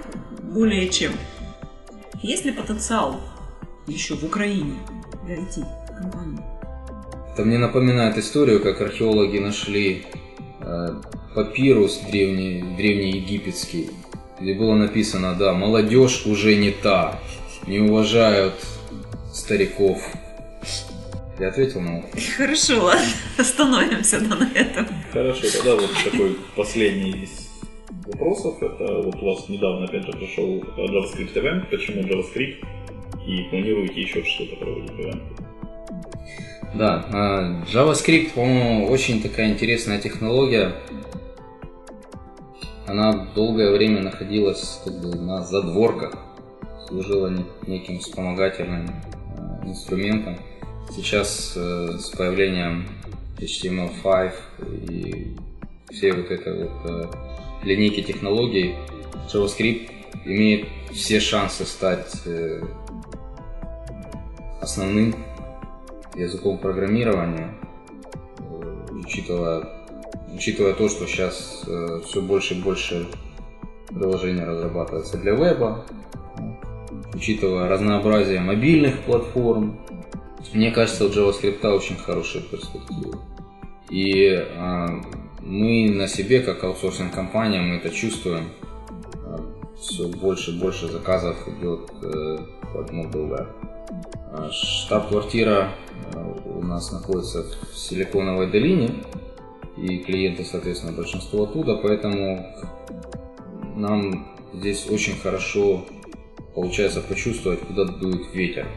более 0.43 0.89
чем. 0.89 1.13
Есть 2.21 2.45
ли 2.45 2.51
потенциал 2.51 3.21
еще 3.87 4.15
в 4.15 4.23
Украине 4.23 4.75
для 5.25 5.37
IT-компаний? 5.37 6.41
Это 7.33 7.45
мне 7.45 7.57
напоминает 7.57 8.17
историю, 8.17 8.61
как 8.61 8.81
археологи 8.81 9.37
нашли 9.39 10.05
э, 10.59 11.01
папирус 11.33 11.99
древний, 12.11 12.75
древнеегипетский, 12.75 13.89
где 14.39 14.53
было 14.53 14.75
написано, 14.75 15.35
да, 15.35 15.53
молодежь 15.53 16.25
уже 16.25 16.55
не 16.57 16.71
та, 16.71 17.19
не 17.67 17.79
уважают 17.79 18.53
стариков. 19.31 20.01
Я 21.39 21.47
ответил 21.47 21.81
на 21.81 21.95
вопрос. 21.95 22.23
Хорошо, 22.37 22.83
ладно, 22.83 23.05
остановимся 23.37 24.19
да, 24.19 24.35
на 24.35 24.51
этом. 24.53 24.87
Хорошо, 25.11 25.41
тогда 25.57 25.75
вот 25.75 25.89
такой 26.03 26.37
последний 26.55 27.23
из 27.23 27.49
вопросов. 28.05 28.61
Это 28.61 29.01
вот 29.01 29.15
у 29.15 29.25
вас 29.25 29.49
недавно 29.49 29.85
опять 29.85 30.05
же 30.05 30.11
прошел 30.11 30.59
JavaScript 30.77 31.33
Event. 31.33 31.69
Почему 31.69 32.01
JavaScript? 32.03 32.63
И 33.25 33.43
планируете 33.49 34.01
еще 34.01 34.23
что-то 34.23 34.55
проводить 34.57 34.91
в 34.91 34.99
event? 34.99 35.21
Да, 36.75 37.05
а, 37.11 37.63
JavaScript, 37.71 38.33
по-моему, 38.33 38.87
очень 38.87 39.21
такая 39.21 39.51
интересная 39.51 39.99
технология. 39.99 40.73
Она 42.87 43.27
долгое 43.35 43.71
время 43.71 44.01
находилась 44.01 44.81
как 44.83 44.99
бы, 45.01 45.15
на 45.15 45.43
задворках, 45.43 46.17
служила 46.87 47.33
неким 47.67 47.99
вспомогательным 47.99 48.89
инструментом. 49.63 50.37
Сейчас 50.93 51.53
э, 51.55 51.97
с 51.99 52.09
появлением 52.09 52.87
HTML5 53.37 54.33
и 54.89 55.37
всей 55.89 56.11
вот 56.11 56.29
этой 56.29 56.63
вот 56.63 56.71
э, 56.89 57.05
линейки 57.63 58.01
технологий 58.01 58.75
JavaScript 59.31 59.89
имеет 60.25 60.67
все 60.91 61.19
шансы 61.19 61.65
стать 61.65 62.13
э, 62.25 62.61
основным 64.61 65.15
языком 66.15 66.57
программирования, 66.57 67.53
учитывая, 68.91 69.67
учитывая 70.33 70.73
то, 70.73 70.89
что 70.89 71.07
сейчас 71.07 71.65
все 72.05 72.21
больше 72.21 72.55
и 72.55 72.61
больше 72.61 73.07
приложений 73.87 74.43
разрабатывается 74.43 75.17
для 75.17 75.31
веба, 75.33 75.85
учитывая 77.13 77.67
разнообразие 77.67 78.39
мобильных 78.39 78.99
платформ, 79.01 79.79
мне 80.53 80.71
кажется, 80.71 81.05
у 81.05 81.09
JavaScript 81.09 81.65
очень 81.67 81.97
хорошие 81.97 82.43
перспективы. 82.43 83.17
И 83.89 84.29
а, 84.57 84.87
мы 85.41 85.89
на 85.89 86.07
себе, 86.07 86.41
как 86.41 86.63
аутсорсинг 86.63 87.13
компания, 87.13 87.61
мы 87.61 87.75
это 87.75 87.89
чувствуем. 87.89 88.49
А, 89.25 89.39
все 89.79 90.07
больше 90.07 90.51
и 90.51 90.59
больше 90.59 90.87
заказов 90.87 91.37
идет 91.47 91.89
э, 92.03 92.37
под 92.73 92.91
Mobile 92.91 93.47
а, 94.31 94.49
Штаб-квартира 94.51 95.71
а, 96.13 96.41
у 96.45 96.61
нас 96.61 96.91
находится 96.91 97.43
в 97.43 97.77
Силиконовой 97.77 98.49
долине, 98.49 98.91
и 99.77 99.97
клиенты, 99.99 100.45
соответственно, 100.45 100.93
большинство 100.93 101.43
оттуда, 101.43 101.75
поэтому 101.77 102.45
нам 103.75 104.27
здесь 104.53 104.89
очень 104.89 105.17
хорошо 105.17 105.85
получается 106.55 107.01
почувствовать, 107.01 107.59
куда 107.61 107.85
дует 107.85 108.33
ветер. 108.33 108.67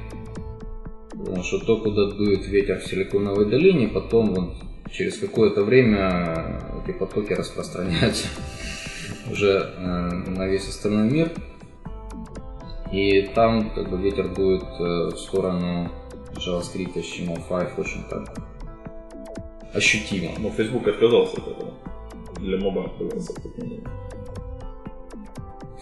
Потому 1.10 1.42
что 1.42 1.58
то, 1.58 1.78
куда 1.78 2.10
дует 2.10 2.46
ветер 2.46 2.80
в 2.80 2.86
Силиконовой 2.86 3.48
долине, 3.48 3.88
потом 3.88 4.34
вот, 4.34 4.54
через 4.90 5.18
какое-то 5.18 5.64
время 5.64 6.60
эти 6.82 6.96
потоки 6.96 7.32
распространяются 7.32 8.28
уже 9.30 9.72
э, 9.76 9.80
на 10.30 10.46
весь 10.46 10.68
остальной 10.68 11.10
мир. 11.10 11.32
И 12.92 13.22
там 13.34 13.70
как 13.70 13.90
бы 13.90 14.00
ветер 14.00 14.28
дует 14.34 14.64
э, 14.78 15.10
в 15.14 15.16
сторону 15.16 15.90
JavaScript 16.36 16.94
HTML5 16.94 17.80
очень 17.80 18.04
так 18.08 18.36
ощутимо. 19.72 20.32
Но 20.38 20.50
Facebook 20.50 20.86
отказался 20.86 21.40
от 21.40 21.48
этого. 21.48 21.74
Для 22.38 22.58
моба 22.58 22.84
отказался 22.84 23.32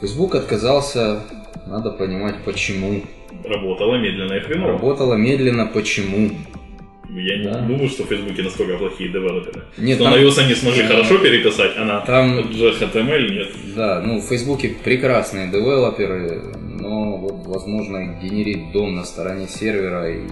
Facebook 0.00 0.34
отказался, 0.34 1.22
надо 1.66 1.90
понимать 1.90 2.36
почему. 2.44 3.02
Работала 3.44 3.96
медленно 3.96 4.34
и 4.34 4.40
хреново. 4.40 4.72
Работала 4.72 5.14
медленно, 5.14 5.66
почему? 5.66 6.30
Я 7.10 7.36
не 7.38 7.44
Да. 7.44 7.60
думаю, 7.60 7.88
что 7.90 8.04
в 8.04 8.06
Фейсбуке 8.06 8.42
настолько 8.42 8.78
плохие 8.78 9.10
девелоперы. 9.10 9.64
Нет, 9.76 9.96
что 9.96 10.04
там- 10.04 10.14
на 10.14 10.18
iOS 10.24 10.38
они 10.44 10.54
смогли 10.54 10.82
Да. 10.82 10.88
хорошо 10.88 11.18
переписать, 11.18 11.72
а 11.76 11.84
на 11.84 12.00
Там- 12.00 12.38
HTML 12.38 13.30
нет. 13.30 13.48
Да, 13.76 14.00
ну 14.00 14.18
в 14.18 14.22
Фейсбуке 14.24 14.74
прекрасные 14.82 15.50
девелоперы, 15.50 16.42
но 16.80 17.16
вот 17.18 17.46
возможно 17.46 18.18
генерить 18.22 18.72
дом 18.72 18.94
на 18.96 19.04
стороне 19.04 19.46
сервера 19.46 20.10
и 20.10 20.22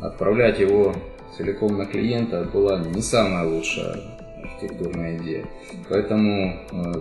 отправлять 0.00 0.58
его 0.58 0.94
целиком 1.36 1.76
на 1.78 1.86
клиента 1.86 2.48
была 2.52 2.78
не 2.80 3.02
самая 3.02 3.46
лучшая 3.46 3.96
архитектурная 4.42 5.18
идея. 5.18 5.44
Поэтому 5.88 6.56
э, 6.72 6.92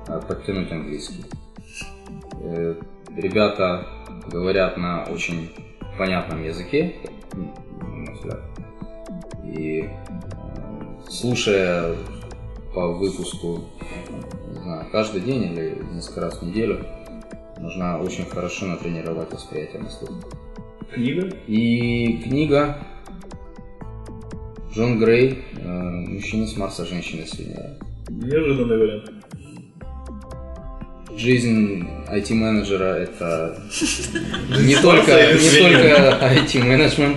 э, 0.09 0.21
подтянуть 0.27 0.71
английский. 0.73 1.25
Э, 2.43 2.75
Ребята 3.17 3.87
говорят 4.31 4.77
на 4.77 5.03
очень 5.05 5.51
понятном 5.99 6.45
языке, 6.45 6.95
на 7.83 8.13
взгляд. 8.13 8.41
И 9.45 9.81
э, 9.83 9.89
слушая 11.09 11.97
по 12.73 12.87
выпуску, 12.93 13.65
не 14.55 14.63
знаю, 14.63 14.87
каждый 14.93 15.23
день 15.23 15.43
или 15.53 15.83
несколько 15.93 16.21
раз 16.21 16.39
в 16.41 16.43
неделю, 16.47 16.87
нужно 17.59 18.01
очень 18.01 18.25
хорошо 18.27 18.67
натренировать 18.67 19.33
восприятие 19.33 19.83
на 19.83 19.91
слух. 19.91 20.11
Книга. 20.95 21.29
И 21.49 22.21
книга 22.23 22.79
Джон 24.73 25.01
Грей 25.01 25.45
э, 25.57 25.69
«Мужчина 25.69 26.47
с 26.47 26.57
Марса, 26.57 26.87
женщина 26.87 27.27
с 27.27 27.37
Венеры». 27.39 27.71
Неожиданный 28.09 28.79
вариант. 28.79 29.11
Жизнь 31.17 31.85
IT-менеджера 32.09 32.95
это 32.99 33.61
не 34.61 34.77
только, 34.81 35.13
не 35.35 35.59
только 35.59 36.19
IT-менеджмент, 36.35 37.17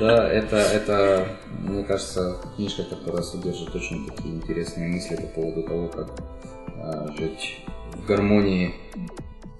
Да, 0.00 0.28
это, 0.28 0.56
это, 0.56 1.28
мне 1.60 1.84
кажется, 1.84 2.36
книжка, 2.56 2.84
которая 2.84 3.22
содержит 3.22 3.74
очень 3.74 4.06
такие 4.06 4.34
интересные 4.34 4.88
мысли 4.88 5.16
по 5.16 5.26
поводу 5.26 5.62
того, 5.62 5.88
как 5.88 6.08
а, 6.78 7.12
жить 7.18 7.60
в 7.92 8.06
гармонии 8.06 8.74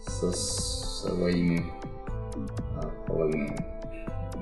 со 0.07 0.33
своими 0.33 1.63
а, 2.77 2.89
половинами. 3.07 3.76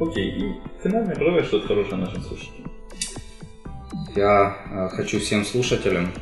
Окей, 0.01 0.30
и 0.30 0.61
финально 0.82 1.14
пожелай 1.14 1.45
что-то 1.45 1.68
хорошее 1.68 1.97
нашим 1.97 2.22
слушателям. 2.22 2.70
Я 4.16 4.57
а, 4.70 4.88
хочу 4.88 5.20
всем 5.20 5.45
слушателям 5.45 6.12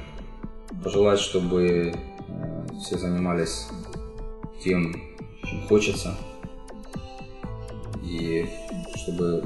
пожелать, 0.84 1.18
чтобы 1.18 1.94
а, 2.28 2.66
все 2.80 2.98
занимались 2.98 3.68
тем, 4.62 4.94
чем 5.44 5.66
хочется, 5.68 6.14
и 8.02 8.46
чтобы 8.94 9.44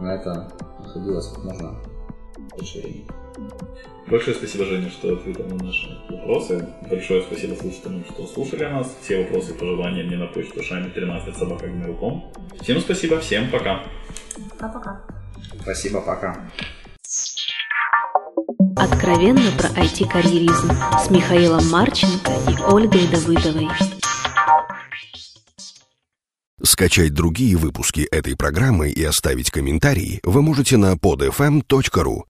на 0.00 0.14
это 0.14 0.52
находилось 0.80 1.28
как 1.28 1.44
можно 1.44 1.76
больше 2.56 2.80
времени. 2.80 3.06
Большое 4.10 4.34
спасибо, 4.34 4.64
Женя, 4.64 4.90
что 4.90 5.12
ответил 5.12 5.44
на 5.44 5.64
наши 5.64 5.86
вопросы. 6.08 6.66
Большое 6.88 7.22
спасибо 7.22 7.54
слушателям, 7.54 8.04
что 8.06 8.26
слушали 8.26 8.64
нас. 8.64 8.96
Все 9.02 9.22
вопросы 9.22 9.52
и 9.52 9.58
пожелания 9.58 10.02
мне 10.02 10.16
на 10.16 10.26
почту 10.26 10.62
шами 10.62 10.88
13 10.88 11.36
собака 11.36 11.66
Всем 12.62 12.80
спасибо, 12.80 13.20
всем 13.20 13.50
пока. 13.50 13.84
Пока-пока. 14.50 15.02
Спасибо, 15.60 16.00
пока. 16.00 16.50
Откровенно 18.76 19.50
про 19.58 19.68
IT-карьеризм 19.80 20.70
с 20.98 21.10
Михаилом 21.10 21.68
Марченко 21.68 22.30
и 22.48 22.72
Ольгой 22.72 23.06
Давыдовой. 23.08 23.68
Скачать 26.62 27.12
другие 27.12 27.56
выпуски 27.56 28.06
этой 28.10 28.36
программы 28.36 28.90
и 28.90 29.04
оставить 29.04 29.50
комментарии 29.50 30.20
вы 30.22 30.42
можете 30.42 30.76
на 30.76 30.94
podfm.ru. 30.94 32.22